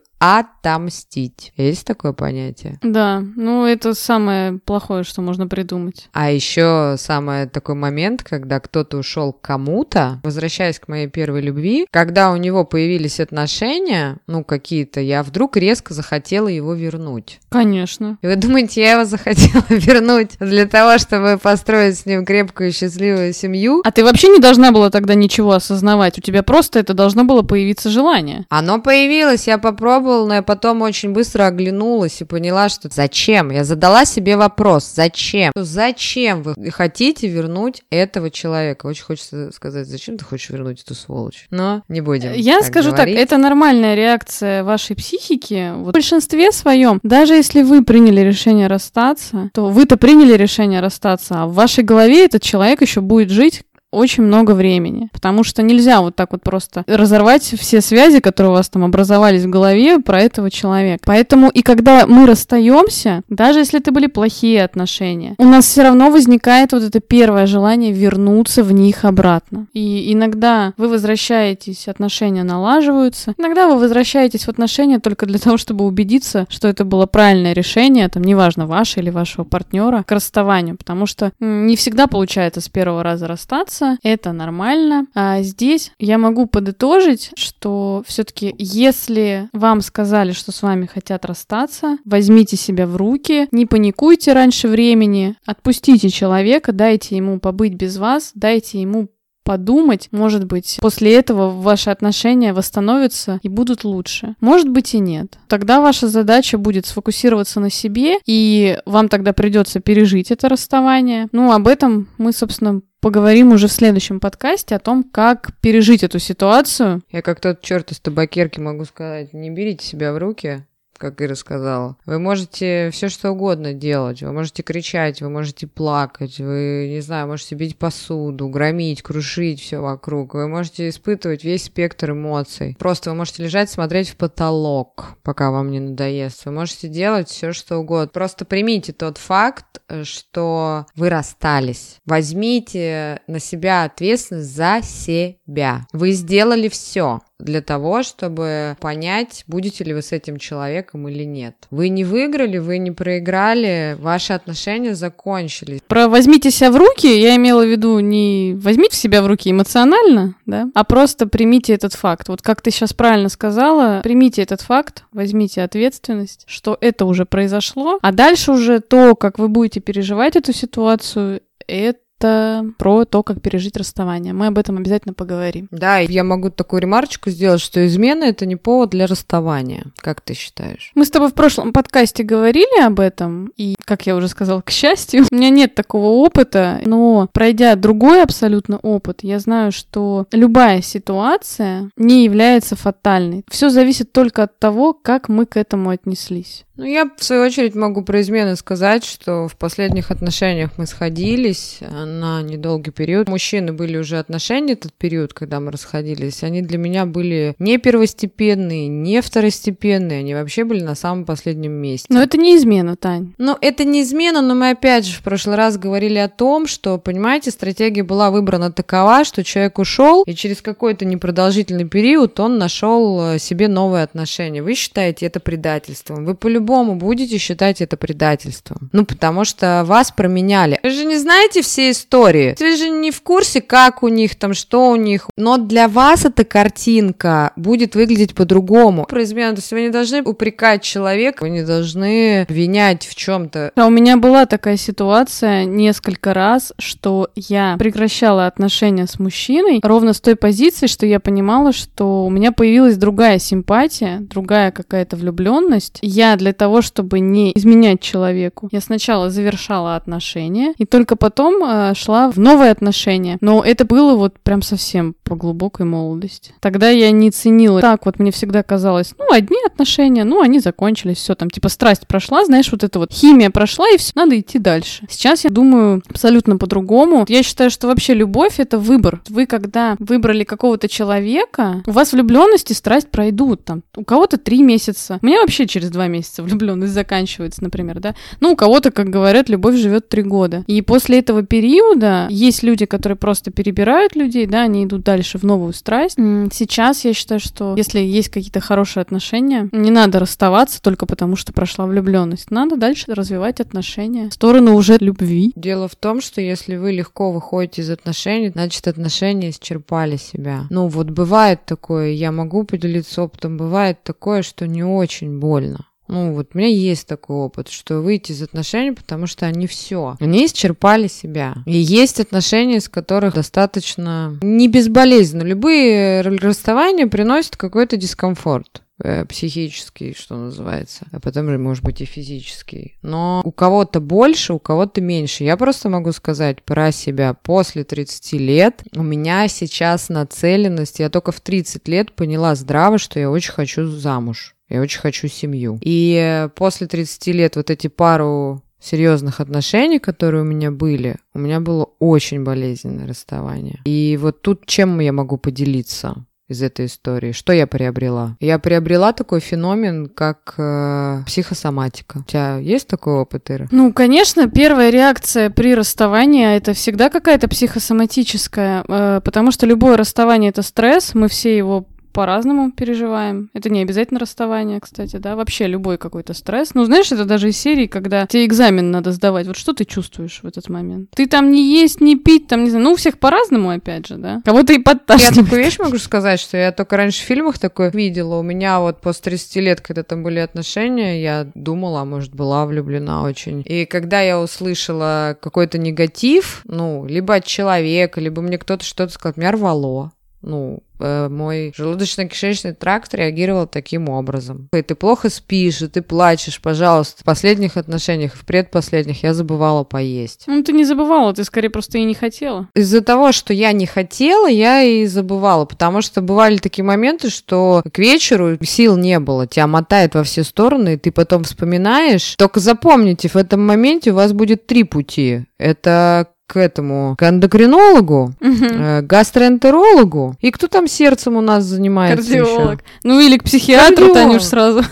отомстить. 0.65 1.53
Есть 1.57 1.87
такое 1.87 2.13
понятие? 2.13 2.79
Да, 2.83 3.23
ну 3.37 3.67
это 3.67 3.95
самое 3.95 4.59
плохое, 4.65 5.05
что 5.05 5.21
можно 5.21 5.47
придумать. 5.47 6.09
А 6.13 6.31
еще 6.31 6.97
самый 6.99 7.47
такой 7.47 7.75
момент, 7.75 8.23
когда 8.23 8.61
кто-то 8.61 8.99
ушел 8.99 9.33
к 9.33 9.41
кому-то, 9.43 10.21
возвращаясь 10.23 10.79
к 10.79 10.89
моей 10.89 11.07
первой 11.07 11.43
любви, 11.43 11.87
когда 11.91 12.31
у 12.31 12.37
него 12.37 12.65
появились 12.65 13.21
отношения, 13.21 14.17
ну 14.27 14.43
какие-то, 14.43 15.01
я 15.01 15.23
вдруг 15.23 15.57
резко 15.57 15.93
захотела 15.93 16.49
его 16.49 16.75
вернуть. 16.75 17.41
Конечно. 17.51 18.19
И 18.23 18.27
вы 18.27 18.37
думаете, 18.37 18.81
я 18.81 18.93
его 18.93 19.05
захотела 19.05 19.65
вернуть 19.69 20.39
для 20.41 20.67
того, 20.67 20.99
чтобы 20.99 21.39
построить 21.39 21.99
с 21.99 22.07
ним 22.07 22.25
крепкую 22.25 22.73
счастливую 22.73 23.35
семью? 23.35 23.83
А 23.85 23.93
ты 23.93 24.03
вообще 24.03 24.29
не 24.29 24.39
должна 24.39 24.73
была 24.73 24.91
тогда 24.91 25.15
ничего 25.15 25.53
осознавать. 25.53 26.19
У 26.19 26.23
тебя 26.23 26.43
просто 26.43 26.79
это 26.79 26.95
должно 26.95 27.25
было 27.25 27.43
появиться 27.43 27.91
желание. 27.91 28.47
Оно 28.49 28.81
появилось, 28.81 29.47
я 29.47 29.59
попробовала 29.59 30.15
попробовала, 30.15 30.27
но 30.27 30.35
я 30.35 30.43
потом 30.55 30.83
очень 30.83 31.11
быстро 31.11 31.47
оглянулась 31.49 32.21
и 32.21 32.25
поняла, 32.25 32.69
что 32.69 32.89
зачем? 32.89 33.51
Я 33.51 33.65
задала 33.65 34.05
себе 34.05 34.37
вопрос, 34.37 34.93
зачем? 34.95 35.51
Зачем 35.57 36.45
вы 36.45 36.55
хотите 36.71 37.27
вернуть 37.27 37.83
этого 37.91 38.31
человека? 38.31 38.87
Очень 38.87 39.03
хочется 39.03 39.51
сказать, 39.53 39.89
зачем 39.89 40.17
ты 40.17 40.25
хочешь 40.25 40.51
вернуть 40.51 40.81
эту 40.83 40.95
сволочь? 40.95 41.49
Но 41.51 41.83
не 41.89 42.01
будем. 42.01 42.33
Я 42.35 42.59
так 42.59 42.69
скажу 42.69 42.93
говорить. 42.93 43.17
так, 43.17 43.25
это 43.25 43.37
нормальная 43.37 43.97
реакция 43.97 44.63
вашей 44.63 44.95
психики. 44.95 45.73
Вот 45.75 45.91
в 45.91 45.93
большинстве 45.93 46.53
своем, 46.53 47.01
даже 47.03 47.35
если 47.35 47.63
вы 47.63 47.83
приняли 47.85 48.21
решение 48.21 48.69
расстаться, 48.69 49.51
то 49.55 49.71
вы-то 49.71 49.97
приняли 49.97 50.35
решение 50.35 50.79
расстаться, 50.79 51.43
а 51.43 51.47
в 51.49 51.55
вашей 51.55 51.83
голове 51.83 52.27
этот 52.27 52.43
человек 52.43 52.81
еще 52.81 53.01
будет 53.01 53.31
жить 53.31 53.65
очень 53.95 54.23
много 54.23 54.53
времени, 54.53 55.09
потому 55.13 55.45
что 55.45 55.63
нельзя 55.63 56.01
вот 56.01 56.17
так 56.17 56.33
вот 56.33 56.43
просто 56.43 56.85
разорвать 56.87 57.43
все 57.43 57.81
связи, 57.81 58.21
которые 58.21 58.51
у 58.51 58.55
вас 58.55 58.69
там 58.69 58.85
образовались 58.85 59.45
в 59.45 59.51
голове 59.51 59.99
про 59.99 60.21
этого 60.21 60.51
человека. 60.51 61.03
Поэтому 61.07 61.49
и 61.49 61.63
когда 61.63 62.07
мы 62.07 62.27
расстаемся, 62.27 63.23
даже 63.29 63.61
если 63.61 63.81
это 63.81 63.93
были 63.93 64.07
плохие 64.07 64.65
отношения, 64.65 65.35
у 65.39 65.45
нас 65.45 65.67
все 65.67 65.83
равно 65.83 66.11
возникает 66.11 66.73
вот 66.73 66.83
это 66.83 67.01
первое 67.01 67.47
желание 67.47 67.93
вернуться 67.93 68.63
в 68.63 68.73
них 68.73 69.05
обратно. 69.05 69.67
И 69.73 70.13
иногда 70.13 70.73
вы 70.77 70.89
возвращаетесь, 70.89 71.89
отношения 71.89 72.45
налаживаются, 72.45 73.35
иногда 73.39 73.69
вы 73.69 73.79
возвращаетесь 73.79 74.45
в 74.45 74.49
отношения 74.49 74.99
только 74.99 75.27
для 75.27 75.39
того, 75.39 75.57
чтобы 75.57 75.85
убедиться, 75.85 76.47
что 76.49 76.69
это 76.69 76.85
было 76.85 77.07
правильное 77.07 77.53
решение, 77.53 78.09
там 78.09 78.25
неважно 78.25 78.67
ваше 78.67 79.01
или 79.01 79.11
вашего 79.11 79.45
партнера 79.45 80.03
к 80.03 80.13
расставанию, 80.13 80.77
потому 80.77 81.07
что 81.07 81.33
не 81.41 81.77
всегда 81.77 82.07
получается 82.07 82.61
с 82.61 82.69
первого 82.69 83.03
раза 83.03 83.27
расстаться, 83.27 83.84
расстаться, 83.85 83.99
это 84.03 84.33
нормально. 84.33 85.07
А 85.15 85.43
здесь 85.43 85.93
я 85.99 86.19
могу 86.19 86.47
подытожить, 86.47 87.31
что 87.37 88.03
все-таки 88.07 88.55
если 88.59 89.49
вам 89.53 89.81
сказали, 89.81 90.33
что 90.33 90.53
с 90.53 90.63
вами 90.63 90.87
хотят 90.87 91.25
расстаться, 91.25 91.99
возьмите 92.05 92.57
себя 92.57 92.87
в 92.87 92.97
руки, 92.97 93.49
не 93.51 93.67
паникуйте 93.67 94.33
раньше 94.33 94.69
времени, 94.69 95.37
отпустите 95.47 96.09
человека, 96.09 96.73
дайте 96.73 97.17
ему 97.17 97.39
побыть 97.41 97.75
без 97.75 97.97
вас, 97.97 98.33
дайте 98.35 98.81
ему 98.81 99.09
подумать, 99.45 100.09
может 100.11 100.47
быть, 100.47 100.79
после 100.81 101.15
этого 101.15 101.51
ваши 101.51 101.91
отношения 101.91 102.53
восстановятся 102.53 103.39
и 103.43 103.49
будут 103.49 103.85
лучше. 103.85 104.35
Может 104.41 104.71
быть 104.71 104.95
и 104.95 104.99
нет. 104.99 105.39
Тогда 105.49 105.81
ваша 105.81 106.09
задача 106.09 106.57
будет 106.59 106.87
сфокусироваться 106.87 107.61
на 107.61 107.71
себе, 107.71 108.17
и 108.27 108.79
вам 108.87 109.09
тогда 109.09 109.35
придется 109.35 109.81
пережить 109.81 110.31
это 110.31 110.49
расставание. 110.49 111.29
Ну, 111.33 111.53
об 111.53 111.69
этом 111.69 112.09
мы, 112.17 112.33
собственно, 112.33 112.81
поговорим 113.05 113.53
уже 113.53 113.69
в 113.69 113.73
следующем 113.73 114.19
подкасте 114.19 114.75
о 114.75 114.79
том, 114.79 115.05
как 115.05 115.51
пережить 115.61 116.03
эту 116.03 116.19
ситуацию. 116.19 117.03
Я 117.13 117.21
как 117.21 117.39
тот 117.39 117.61
черт 117.61 117.93
из 117.93 118.01
табакерки 118.01 118.59
могу 118.59 118.87
сказать, 118.87 119.35
не 119.35 119.51
берите 119.51 119.85
себя 119.85 120.15
в 120.15 120.17
руки, 120.17 120.65
как 120.99 121.21
Ира 121.21 121.35
сказала. 121.35 121.97
Вы 122.07 122.19
можете 122.19 122.91
все 122.93 123.09
что 123.09 123.31
угодно 123.31 123.73
делать. 123.73 124.23
Вы 124.23 124.33
можете 124.33 124.63
кричать, 124.63 125.21
вы 125.21 125.29
можете 125.29 125.67
плакать, 125.67 126.39
вы, 126.39 126.89
не 126.89 127.01
знаю, 127.01 127.29
можете 127.29 127.55
бить 127.55 127.77
посуду, 127.79 128.49
громить, 128.49 129.03
крушить 129.03 129.61
все 129.61 129.79
вокруг. 129.79 130.35
Вы 130.35 130.49
можете 130.49 130.89
испытывать 130.89 131.45
весь 131.45 131.65
спектр 131.65 132.13
эмоций. 132.13 132.77
Просто 132.79 133.11
вы 133.11 133.17
можете 133.17 133.43
лежать, 133.43 133.71
смотреть 133.71 134.11
в 134.11 134.17
потолок, 134.17 135.17
пока 135.23 135.51
вам 135.51 135.71
не 135.71 135.81
надоест. 135.81 136.47
Вы 136.47 136.53
можете 136.53 136.89
делать 136.89 137.29
все 137.29 137.53
что 137.53 137.79
угодно. 137.79 138.09
Просто 138.09 138.45
примите 138.45 138.93
тот 138.93 139.19
факт, 139.19 139.81
что 140.03 140.87
вы 140.97 141.09
расстались. 141.09 141.99
Возьмите 142.05 143.21
на 143.27 143.39
себя 143.41 143.85
ответственность 143.85 144.55
за 144.55 144.81
себя. 144.83 145.87
Вы 145.93 146.13
сделали 146.13 146.69
все 146.69 147.21
для 147.45 147.61
того, 147.61 148.03
чтобы 148.03 148.77
понять, 148.81 149.45
будете 149.47 149.85
ли 149.85 149.95
вы 149.95 150.03
с 150.03 150.13
этим 150.13 150.39
человеком 150.39 151.09
или 151.09 151.25
нет. 151.25 151.55
Вы 151.71 151.91
не 151.91 152.03
выиграли, 152.03 152.59
вы 152.59 152.79
не 152.79 152.91
проиграли, 152.91 153.97
ваши 154.01 154.33
отношения 154.33 154.95
закончились. 154.95 155.81
Про 155.87 156.09
возьмите 156.09 156.51
себя 156.51 156.73
в 156.73 156.77
руки 156.77 157.07
я 157.07 157.37
имела 157.37 157.65
в 157.65 157.71
виду 157.71 157.99
не 158.01 158.55
возьмите 158.57 158.97
себя 158.97 159.23
в 159.23 159.27
руки 159.27 159.51
эмоционально, 159.51 160.35
да, 160.47 160.69
а 160.75 160.85
просто 160.85 161.27
примите 161.27 161.75
этот 161.75 161.93
факт. 161.93 162.29
Вот 162.29 162.43
как 162.43 162.63
ты 162.63 162.71
сейчас 162.71 162.93
правильно 162.93 163.29
сказала, 163.29 164.01
примите 164.03 164.43
этот 164.43 164.63
факт, 164.63 165.05
возьмите 165.13 165.63
ответственность, 165.63 166.45
что 166.47 166.77
это 166.81 167.05
уже 167.05 167.27
произошло, 167.27 167.99
а 168.01 168.13
дальше 168.13 168.53
уже 168.53 168.81
то, 168.81 169.15
как 169.15 169.39
вы 169.39 169.49
будете 169.49 169.81
переживать 169.81 170.37
эту 170.37 170.53
ситуацию, 170.53 171.43
это 171.67 171.99
это 172.19 172.67
про 172.79 173.05
то, 173.05 173.23
как 173.23 173.41
пережить 173.41 173.77
расставание. 173.77 174.33
Мы 174.33 174.47
об 174.47 174.59
этом 174.59 174.79
обязательно 174.79 175.15
поговорим. 175.15 175.69
Да, 175.71 175.99
я 175.99 176.25
могу 176.25 176.51
такую 176.51 176.83
ремарочку 176.83 177.31
сделать, 177.31 177.61
что 177.61 177.85
измена 177.87 178.25
это 178.25 178.47
не 178.47 178.57
повод 178.57 178.91
для 178.91 179.07
расставания. 179.07 179.87
Как 179.97 180.21
ты 180.21 180.35
считаешь? 180.35 180.93
Мы 180.95 181.05
с 181.05 181.11
тобой 181.11 181.29
в 181.31 181.35
прошлом 181.35 181.73
подкасте 181.73 182.23
говорили 182.23 182.83
об 182.83 183.01
этом, 183.01 183.53
и, 183.57 183.75
как 183.85 184.07
я 184.07 184.17
уже 184.17 184.29
сказала, 184.29 184.61
к 184.63 184.71
счастью, 184.71 185.25
у 185.31 185.35
меня 185.35 185.51
нет 185.51 185.75
такого 185.75 186.07
опыта, 186.07 186.81
но 186.85 187.29
пройдя 187.33 187.75
другой 187.77 188.23
абсолютно 188.23 188.79
опыт, 188.79 189.19
я 189.23 189.39
знаю, 189.39 189.73
что 189.73 190.27
любая 190.33 190.83
ситуация 190.83 191.91
не 191.97 192.25
является 192.25 192.77
фатальной. 192.77 193.45
Все 193.51 193.69
зависит 193.69 194.13
только 194.13 194.45
от 194.45 194.59
того, 194.59 194.93
как 194.93 195.29
мы 195.29 195.47
к 195.47 195.57
этому 195.57 195.91
отнеслись. 195.91 196.65
Ну, 196.77 196.85
я, 196.85 197.09
в 197.17 197.23
свою 197.23 197.43
очередь, 197.43 197.77
могу 197.77 198.03
про 198.03 198.21
измены 198.21 198.57
сказать, 198.57 199.05
что 199.05 199.47
в 199.47 199.57
последних 199.57 200.11
отношениях 200.11 200.71
мы 200.77 200.87
сходились 200.87 201.79
на 201.81 202.43
недолгий 202.43 202.93
период. 202.93 203.29
Мужчины 203.29 203.73
были 203.73 203.97
уже 203.97 204.19
отношения 204.19 204.73
этот 204.73 204.93
период, 204.93 205.33
когда 205.33 205.61
мы 205.61 205.71
расходились. 205.71 206.43
Они 206.43 206.63
для 206.63 206.79
меня 206.79 207.07
были 207.07 207.55
не 207.61 207.79
первостепенные, 207.79 208.89
не 208.89 209.23
второстепенные. 209.23 210.19
Они 210.19 210.35
вообще 210.35 210.65
были 210.65 210.83
на 210.83 210.97
самом 210.97 211.25
последнем 211.27 211.71
месте. 211.71 212.09
Но 212.11 212.21
это 212.21 212.39
не 212.39 212.57
измена, 212.57 212.97
Тань. 212.97 213.35
Ну, 213.39 213.57
это 213.61 213.85
не 213.85 214.03
измена, 214.03 214.43
но 214.43 214.57
мы 214.57 214.71
опять 214.71 215.07
же 215.07 215.19
в 215.19 215.23
прошлый 215.23 215.55
раз 215.55 215.79
говорили 215.79 216.19
о 216.19 216.29
том, 216.29 216.67
что, 216.67 216.99
понимаете, 216.99 217.53
стратегия 217.53 218.03
была 218.03 218.33
выбрана 218.33 218.73
такова, 218.73 219.25
что 219.25 219.45
человек 219.45 219.79
ушел, 219.79 220.25
и 220.25 220.35
через 220.35 220.61
какой-то 220.61 221.05
непродолжительный 221.05 221.87
период 221.87 222.41
он 222.41 222.59
нашел 222.59 223.39
себе 223.39 223.69
новые 223.69 224.03
отношения. 224.03 224.61
Вы 224.61 224.75
считаете 224.75 225.27
это 225.27 225.39
предательством. 225.39 226.25
Вы 226.25 226.35
полюбили 226.35 226.64
по-любому 226.65 226.97
будете 226.97 227.39
считать 227.39 227.81
это 227.81 227.97
предательством. 227.97 228.89
Ну, 228.93 229.05
потому 229.05 229.45
что 229.45 229.85
вас 229.87 230.11
променяли. 230.11 230.79
Вы 230.83 230.91
же 230.91 231.05
не 231.05 231.19
знаете 231.19 231.63
все 231.63 231.91
истории. 231.91 232.57
Вы 232.59 232.77
же 232.77 232.89
не 232.89 233.11
в 233.11 233.23
курсе, 233.23 233.61
как 233.61 234.03
у 234.03 234.09
них 234.09 234.35
там, 234.37 234.55
что 234.55 234.91
у 234.91 234.97
них. 234.97 235.29
Но 235.37 235.59
для 235.59 235.89
вас 235.89 236.25
эта 236.25 236.45
картинка 236.45 237.53
будет 237.57 237.95
выглядеть 237.95 238.35
по-другому. 238.35 239.05
Про 239.05 239.23
измену, 239.23 239.55
то 239.55 239.61
есть 239.61 239.73
вы 239.73 239.83
не 239.83 239.91
должны 239.91 240.23
упрекать 240.23 240.83
человека, 240.83 241.43
вы 241.43 241.51
не 241.51 241.63
должны 241.63 242.43
обвинять 242.43 243.07
в 243.07 243.15
чем-то. 243.15 243.73
А 243.77 243.87
у 243.87 243.91
меня 243.91 244.17
была 244.17 244.47
такая 244.47 244.77
ситуация 244.77 245.65
несколько 245.65 246.33
раз, 246.33 246.73
что 246.79 247.29
я 247.37 247.77
прекращала 247.79 248.47
отношения 248.47 249.07
с 249.07 249.19
мужчиной 249.19 249.81
ровно 249.83 250.13
с 250.13 250.21
той 250.21 250.37
позиции, 250.37 250.87
что 250.87 251.05
я 251.07 251.21
понимала, 251.21 251.73
что 251.73 252.25
у 252.25 252.31
меня 252.31 252.53
появилась 252.53 252.97
другая 252.97 253.39
симпатия, 253.39 254.19
другая 254.21 254.71
какая-то 254.71 255.17
влюбленность. 255.17 255.99
Я 256.01 256.37
для 256.37 256.54
того, 256.55 256.83
чтобы 256.83 257.21
не 257.21 257.53
изменять 257.55 258.01
человеку. 258.01 258.69
Я 258.73 258.81
сначала 258.81 259.31
завершала 259.31 259.97
отношения, 259.97 260.75
и 260.79 260.87
только 260.87 261.17
потом 261.17 261.63
э, 261.65 261.95
шла 261.95 262.31
в 262.31 262.39
новые 262.39 262.71
отношения. 262.71 263.39
Но 263.41 263.63
это 263.63 263.85
было 263.85 264.15
вот 264.17 264.39
прям 264.41 264.63
совсем 264.63 265.15
по 265.25 265.37
глубокой 265.37 265.87
молодости. 265.87 266.55
Тогда 266.61 266.89
я 266.89 267.11
не 267.11 267.31
ценила. 267.31 267.81
Так 267.81 268.07
вот 268.07 268.19
мне 268.19 268.31
всегда 268.31 268.63
казалось, 268.63 269.15
ну, 269.19 269.27
одни 269.33 269.59
отношения, 269.67 270.25
ну, 270.25 270.41
они 270.41 270.61
закончились, 270.61 271.19
все 271.19 271.35
там, 271.35 271.51
типа, 271.51 271.69
страсть 271.69 272.07
прошла, 272.07 272.45
знаешь, 272.45 272.71
вот 272.71 272.85
эта 272.85 272.99
вот 272.99 273.13
химия 273.13 273.51
прошла, 273.51 273.87
и 273.91 273.97
все, 273.97 274.13
надо 274.15 274.39
идти 274.39 274.59
дальше. 274.59 275.07
Сейчас 275.11 275.45
я 275.45 275.51
думаю 275.51 276.03
абсолютно 276.09 276.57
по-другому. 276.57 277.25
Я 277.29 277.43
считаю, 277.43 277.71
что 277.71 277.89
вообще 277.89 278.15
любовь— 278.15 278.55
это 278.59 278.79
выбор. 278.79 279.23
Вы, 279.29 279.47
когда 279.47 279.97
выбрали 279.99 280.45
какого-то 280.45 280.89
человека, 280.89 281.83
у 281.87 281.91
вас 281.91 282.13
влюбленность 282.13 282.71
и 282.71 282.75
страсть 282.75 283.11
пройдут 283.11 283.65
там. 283.65 283.83
У 283.97 284.05
кого-то 284.05 284.37
три 284.37 284.63
месяца. 284.63 285.19
У 285.23 285.27
меня 285.27 285.41
вообще 285.41 285.67
через 285.67 285.91
два 285.91 286.07
месяца 286.07 286.43
влюбленность 286.45 286.93
заканчивается, 286.93 287.63
например, 287.63 288.01
да. 288.01 288.15
Ну, 288.41 288.53
у 288.53 288.57
кого-то, 288.57 288.91
как 288.91 289.09
говорят, 289.09 289.49
любовь 289.49 289.77
живет 289.77 290.09
три 290.09 290.23
года. 290.23 290.65
И 290.67 290.83
после 290.83 291.19
этого 291.19 291.43
периода 291.43 292.27
есть 292.31 292.63
люди, 292.63 292.87
которые 292.87 293.17
просто 293.17 293.51
перебирают 293.51 294.17
людей, 294.17 294.47
да, 294.47 294.63
они 294.63 294.85
идут 294.85 295.05
дальше 295.05 295.39
в 295.39 295.43
новую 295.45 295.73
страсть. 295.73 296.17
Сейчас 296.17 297.05
я 297.05 297.13
считаю, 297.13 297.41
что 297.41 297.75
если 297.77 298.01
есть 298.01 298.29
какие-то 298.29 298.61
хорошие 298.61 299.03
отношения, 299.03 299.69
не 299.73 299.91
надо 299.91 300.19
расставаться 300.19 300.81
только 300.83 301.07
потому, 301.07 301.37
что 301.37 301.53
прошла 301.53 301.87
влюбленность. 301.87 302.51
Надо 302.51 302.77
дальше 302.77 303.15
развивать 303.15 303.61
отношения 303.61 304.29
в 304.31 304.35
сторону 304.35 304.75
уже 304.75 304.97
любви. 305.01 305.53
Дело 305.57 305.89
в 305.89 305.97
том, 305.97 306.21
что 306.21 306.41
если 306.41 306.77
вы 306.77 306.93
легко 306.93 307.33
выходите 307.33 307.83
из 307.83 307.91
отношений, 307.91 308.51
значит, 308.51 308.87
отношения 308.89 309.51
исчерпали 309.51 310.17
себя. 310.17 310.67
Ну, 310.71 310.89
вот 310.89 311.11
бывает 311.11 311.65
такое, 311.65 312.11
я 312.11 312.33
могу 312.33 312.65
поделиться 312.65 313.23
опытом, 313.23 313.57
бывает 313.57 314.03
такое, 314.03 314.43
что 314.43 314.67
не 314.67 314.85
очень 314.85 315.39
больно. 315.39 315.87
Ну, 316.07 316.35
вот 316.35 316.51
у 316.55 316.59
меня 316.59 316.69
есть 316.69 317.07
такой 317.07 317.37
опыт, 317.37 317.69
что 317.69 318.01
выйти 318.01 318.33
из 318.33 318.43
отношений, 318.43 318.93
потому 318.93 319.27
что 319.27 319.47
они 319.47 319.67
все. 319.67 320.17
Они 320.21 320.47
исчерпали 320.47 321.09
себя. 321.09 321.55
И 321.67 321.77
есть 321.77 322.21
отношения, 322.21 322.77
из 322.77 322.89
которых 322.89 323.35
достаточно 323.35 324.39
не 324.43 324.69
безболезненно. 324.69 325.43
Любые 325.43 326.21
расставания 326.23 327.07
приносят 327.07 327.57
какой-то 327.57 327.97
дискомфорт 327.97 328.83
э, 329.03 329.25
психический, 329.25 330.15
что 330.15 330.37
называется, 330.37 331.07
а 331.11 331.21
потом 331.21 331.49
же, 331.49 331.59
может 331.59 331.83
быть, 331.83 332.03
и 332.03 332.05
физический. 332.05 332.99
Но 333.01 333.41
у 333.45 333.51
кого-то 333.51 334.01
больше, 334.01 334.53
у 334.53 334.59
кого-то 334.59 335.01
меньше. 335.01 335.45
Я 335.45 335.57
просто 335.57 335.89
могу 335.89 336.13
сказать 336.13 336.63
про 336.63 336.93
себя. 336.93 337.33
После 337.33 337.83
30 337.83 338.33
лет 338.35 338.83
у 338.95 339.03
меня 339.03 339.49
сейчас 339.49 340.11
нацеленность, 340.11 340.99
я 341.01 341.09
только 341.09 341.33
в 341.33 341.41
30 341.41 341.89
лет 341.89 342.13
поняла 342.13 342.55
здраво, 342.55 342.99
что 342.99 343.19
я 343.19 343.31
очень 343.31 343.53
хочу 343.53 343.87
замуж. 343.87 344.54
Я 344.69 344.81
очень 344.81 345.01
хочу 345.01 345.29
семью. 345.29 345.79
И 345.83 346.49
после 346.55 346.87
30 346.87 347.27
лет 347.29 347.57
вот 347.57 347.71
эти 347.71 347.89
пару 347.89 348.63
серьезных 348.81 349.41
отношений, 349.41 349.99
которые 349.99 350.43
у 350.43 350.47
меня 350.47 350.71
были, 350.71 351.17
у 351.33 351.39
меня 351.39 351.61
было 351.61 351.89
очень 351.99 352.45
болезненное 352.45 353.07
расставание. 353.07 353.81
И 353.85 354.19
вот 354.21 354.43
тут 354.43 354.67
чем 354.67 355.01
я 355.01 355.13
могу 355.13 355.39
поделиться? 355.39 356.27
из 356.47 356.63
этой 356.63 356.87
истории. 356.87 357.33
Что 357.33 357.53
я 357.53 357.67
приобрела? 357.67 358.37
Я 358.39 358.59
приобрела 358.59 359.13
такой 359.15 359.41
феномен, 359.41 360.09
как 360.09 360.55
э, 360.59 361.23
психосоматика. 361.27 362.19
У 362.19 362.23
тебя 362.23 362.59
есть 362.59 362.87
такой 362.87 363.15
опыт, 363.15 363.51
Ира? 363.51 363.67
Ну, 363.71 363.93
конечно, 363.95 364.49
первая 364.51 364.91
реакция 364.91 365.49
при 365.49 365.75
расставании 365.75 366.55
это 366.55 366.75
всегда 366.75 367.09
какая-то 367.09 367.49
психосоматическая, 367.49 368.85
э, 368.87 369.21
потому 369.25 369.53
что 369.53 369.65
любое 369.67 369.97
расставание 369.97 370.51
это 370.51 370.61
стресс, 370.61 371.15
мы 371.15 371.29
все 371.29 371.57
его 371.57 371.87
по-разному 372.15 372.71
переживаем. 372.71 373.51
Это 373.53 373.69
не 373.69 373.83
обязательно 373.83 374.21
расставание, 374.21 374.81
кстати, 374.81 375.17
да, 375.17 375.37
вообще 375.37 375.67
любой 375.67 375.99
какой-то 375.99 376.33
стресс. 376.33 376.73
Ну, 376.73 376.85
знаешь, 376.85 377.11
это 377.13 377.25
даже 377.25 377.49
из 377.49 377.59
серии, 377.59 377.87
когда 377.87 378.27
тебе 378.27 378.47
экзамен 378.47 378.91
надо 378.91 379.13
сдавать. 379.13 379.47
Вот 379.47 379.57
что 379.57 379.75
ты 379.75 379.85
чувствуешь 379.85 380.41
в 380.43 380.47
этот 380.47 380.69
момент? 380.69 381.11
Ты 381.15 381.27
там 381.27 381.51
не 381.51 381.81
есть, 381.81 382.01
не 382.01 382.17
пить, 382.17 382.47
там, 382.47 382.65
не 382.65 382.71
знаю, 382.71 382.85
ну, 382.85 382.93
у 382.93 382.97
всех 382.97 383.19
по-разному, 383.19 383.71
опять 383.71 384.07
же, 384.07 384.17
да. 384.17 384.41
Кого-то 384.45 384.73
и 384.73 384.79
подташнивает. 384.79 385.37
Я 385.37 385.43
такую 385.43 385.65
вещь 385.65 385.79
могу 385.79 385.99
сказать, 385.99 386.41
что 386.41 386.57
я 386.57 386.71
только 386.71 386.97
раньше 386.97 387.23
в 387.23 387.27
фильмах 387.27 387.59
такое 387.59 387.91
видела. 387.91 388.37
У 388.37 388.43
меня 388.43 388.79
вот 388.79 389.01
после 389.01 389.25
30 389.25 389.57
лет, 389.57 389.81
когда 389.81 390.05
там 390.05 390.23
были 390.23 390.39
отношения, 390.39 391.21
я 391.21 391.49
думала, 391.55 392.03
а 392.03 392.05
может, 392.05 392.33
была 392.35 392.65
влюблена 392.65 393.23
очень. 393.23 393.63
И 393.67 393.87
когда 393.87 394.21
я 394.21 394.41
услышала 394.41 395.37
какой-то 395.41 395.79
негатив, 395.79 396.63
ну, 396.65 397.05
либо 397.07 397.35
от 397.35 397.45
человека, 397.45 398.21
либо 398.21 398.41
мне 398.41 398.57
кто-то 398.57 398.85
что-то 398.85 399.13
сказал, 399.13 399.35
меня 399.37 399.51
рвало. 399.51 400.13
Ну, 400.43 400.83
мой 400.99 401.73
желудочно-кишечный 401.77 402.75
тракт 402.75 403.15
реагировал 403.15 403.67
таким 403.67 404.09
образом. 404.09 404.69
И 404.73 404.83
ты 404.83 404.95
плохо 404.95 405.31
спишь, 405.31 405.83
и 405.83 405.89
ты 405.89 406.03
плачешь, 406.03 406.61
пожалуйста. 406.61 407.23
В 407.23 407.25
последних 407.25 407.77
отношениях, 407.77 408.35
в 408.35 408.45
предпоследних 408.45 409.23
я 409.23 409.35
забывала 409.35 409.85
поесть. 409.85 410.45
Ну, 410.47 410.63
ты 410.63 410.73
не 410.73 410.85
забывала, 410.85 411.33
ты 411.33 411.45
скорее 411.45 411.71
просто 411.71 411.99
и 411.99 412.05
не 412.05 412.15
хотела. 412.15 412.69
Из-за 412.75 413.01
того, 413.01 413.33
что 413.33 413.53
я 413.53 413.73
не 413.73 413.87
хотела, 413.87 414.49
я 414.49 414.83
и 414.83 415.07
забывала, 415.07 415.65
потому 415.65 416.03
что 416.03 416.21
бывали 416.21 416.59
такие 416.59 416.85
моменты, 416.85 417.31
что 417.31 417.83
к 417.93 417.99
вечеру 417.99 418.57
сил 418.63 418.97
не 418.97 419.19
было, 419.21 419.47
тебя 419.47 419.67
мотает 419.67 420.15
во 420.15 420.25
все 420.25 420.45
стороны, 420.45 420.95
и 420.95 420.97
ты 420.97 421.13
потом 421.13 421.45
вспоминаешь. 421.45 422.35
Только 422.37 422.61
запомните, 422.61 423.29
в 423.29 423.37
этом 423.37 423.67
моменте 423.67 424.13
у 424.13 424.15
вас 424.15 424.33
будет 424.33 424.67
три 424.67 424.85
пути. 424.85 425.47
Это 425.59 426.29
к 426.47 426.57
этому, 426.59 427.15
к 427.17 427.23
эндокринологу, 427.29 428.35
э, 428.41 429.01
гастроэнтерологу. 429.03 430.37
И 430.41 430.51
кто 430.51 430.69
там 430.69 430.87
сердцем 430.87 431.37
у 431.37 431.41
нас 431.41 431.65
занимается 431.65 432.17
Кардиолог. 432.17 432.81
Еще? 432.81 432.85
Ну 433.03 433.21
или 433.21 433.39
к 433.39 433.45
психиатру, 433.45 434.13
Танюш, 434.13 434.43
сразу. 434.43 434.83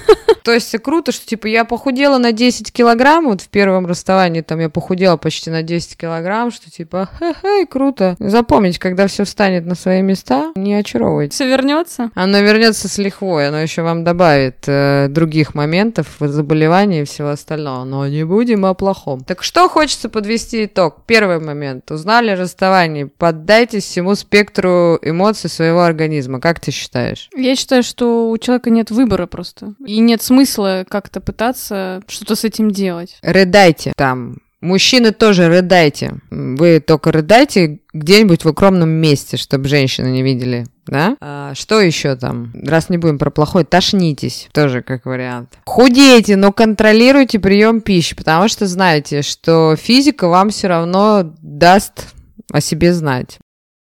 То 0.43 0.53
есть 0.53 0.77
круто, 0.83 1.13
что 1.13 1.25
типа 1.27 1.47
я 1.47 1.65
похудела 1.65 2.19
на 2.19 2.33
10 2.33 2.73
килограмм, 2.73 3.27
вот 3.27 3.43
в 3.43 3.49
первом 3.49 3.87
расставании 3.87 4.41
там 4.41 4.59
я 4.59 4.69
похудела 4.69 5.17
почти 5.17 5.51
на 5.51 5.63
10 5.63 5.97
килограмм, 5.97 6.51
что 6.51 6.71
типа 6.71 7.09
хе-хе, 7.19 7.67
круто. 7.67 8.17
Запомните, 8.19 8.81
когда 8.81 9.07
все 9.07 9.25
встанет 9.25 9.67
на 9.67 9.75
свои 9.75 10.03
места, 10.03 10.53
не 10.57 10.75
очаровывайте. 10.75 11.35
Все 11.35 11.49
вернется? 11.49 12.11
Оно 12.15 12.41
вернется 12.41 12.89
с 12.89 12.99
лихвой, 12.99 13.49
оно 13.49 13.61
еще 13.61 13.83
вам 13.83 14.05
добавит 14.05 14.65
э, 14.67 15.07
других 15.09 15.55
моментов, 15.55 16.09
заболеваний 16.19 17.03
и 17.03 17.05
всего 17.05 17.29
остального. 17.29 17.85
Но 17.85 18.07
не 18.09 18.25
будем 18.25 18.67
о 18.67 18.75
плохом. 18.75 19.23
Так 19.23 19.43
что 19.43 19.69
хочется 19.69 20.09
подвести 20.09 20.65
итог? 20.65 21.03
Первый 21.07 21.39
момент. 21.43 21.91
Узнали 21.91 22.31
расставание. 22.31 23.07
Поддайтесь 23.07 23.85
всему 23.85 24.15
спектру 24.15 24.99
эмоций 25.03 25.51
своего 25.51 25.83
организма. 25.83 26.41
Как 26.41 26.61
ты 26.61 26.71
считаешь? 26.71 27.29
Я 27.37 27.57
считаю, 27.57 27.83
что 27.83 28.31
у 28.31 28.39
человека 28.39 28.71
нет 28.71 28.91
выбора 28.91 29.27
просто. 29.27 29.75
И 29.85 29.99
нет 29.99 30.23
смысла 30.23 30.85
как-то 30.89 31.21
пытаться 31.21 32.03
что-то 32.09 32.35
с 32.37 32.45
этим 32.45 32.71
делать. 32.71 33.19
Рыдайте 33.23 33.93
там. 33.97 34.39
Мужчины 34.63 35.11
тоже 35.11 35.49
рыдайте. 35.49 36.15
Вы 36.31 36.79
только 36.79 37.11
рыдайте 37.11 37.81
где-нибудь 37.93 38.45
в 38.45 38.49
укромном 38.49 38.89
месте, 38.89 39.37
чтобы 39.37 39.69
женщины 39.69 40.07
не 40.07 40.23
видели. 40.23 40.67
Да? 40.87 41.17
А, 41.21 41.53
что 41.55 41.81
еще 41.81 42.15
там? 42.15 42.53
Раз 42.55 42.89
не 42.89 42.97
будем 42.97 43.19
про 43.19 43.31
плохой, 43.31 43.65
тошнитесь. 43.65 44.49
Тоже 44.53 44.83
как 44.83 45.05
вариант. 45.05 45.59
Худейте, 45.67 46.37
но 46.37 46.53
контролируйте 46.53 47.41
прием 47.41 47.81
пищи, 47.81 48.15
потому 48.15 48.47
что 48.47 48.67
знаете, 48.67 49.23
что 49.23 49.75
физика 49.75 50.29
вам 50.29 50.51
все 50.51 50.69
равно 50.69 51.35
даст 51.43 52.07
о 52.53 52.61
себе 52.61 52.95
знать. 52.95 53.39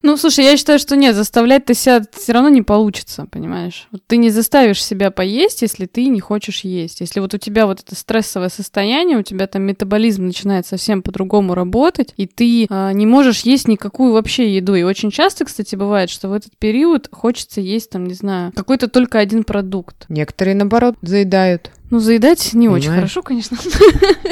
Ну, 0.06 0.18
слушай, 0.18 0.46
я 0.46 0.56
считаю, 0.56 0.78
что 0.78 0.96
нет, 0.96 1.16
заставлять 1.16 1.66
ты 1.66 1.74
себя 1.74 2.04
все 2.12 2.34
равно 2.34 2.50
не 2.50 2.62
получится, 2.62 3.26
понимаешь? 3.26 3.88
Вот 3.92 4.04
ты 4.06 4.18
не 4.18 4.30
заставишь 4.30 4.86
себя 4.86 5.10
поесть, 5.10 5.64
если 5.64 5.88
ты 5.88 6.06
не 6.10 6.20
хочешь 6.20 6.60
есть. 6.60 7.02
Если 7.02 7.20
вот 7.20 7.34
у 7.34 7.40
тебя 7.40 7.66
вот 7.66 7.80
это 7.80 7.96
стрессовое 7.96 8.50
состояние, 8.50 9.18
у 9.18 9.24
тебя 9.24 9.48
там 9.48 9.64
метаболизм 9.64 10.28
начинает 10.28 10.68
совсем 10.68 11.02
по-другому 11.02 11.56
работать, 11.56 12.14
и 12.18 12.28
ты 12.28 12.68
э, 12.70 12.92
не 12.94 13.08
можешь 13.08 13.42
есть 13.42 13.68
никакую 13.68 14.14
вообще 14.14 14.56
еду. 14.56 14.76
И 14.76 14.84
очень 14.84 15.10
часто, 15.10 15.44
кстати, 15.44 15.76
бывает, 15.76 16.12
что 16.12 16.30
в 16.30 16.34
этот 16.34 16.56
период 16.56 17.10
хочется 17.12 17.60
есть, 17.60 17.90
там, 17.90 18.06
не 18.06 18.14
знаю, 18.14 18.52
какой-то 18.56 18.88
только 18.88 19.18
один 19.18 19.44
продукт. 19.44 20.06
Некоторые, 20.08 20.54
наоборот, 20.54 20.98
заедают. 21.02 21.72
Ну, 21.92 22.00
заедать 22.00 22.54
не 22.54 22.68
Понимаешь? 22.68 22.84
очень 22.84 22.96
хорошо, 22.96 23.22
конечно. 23.22 23.58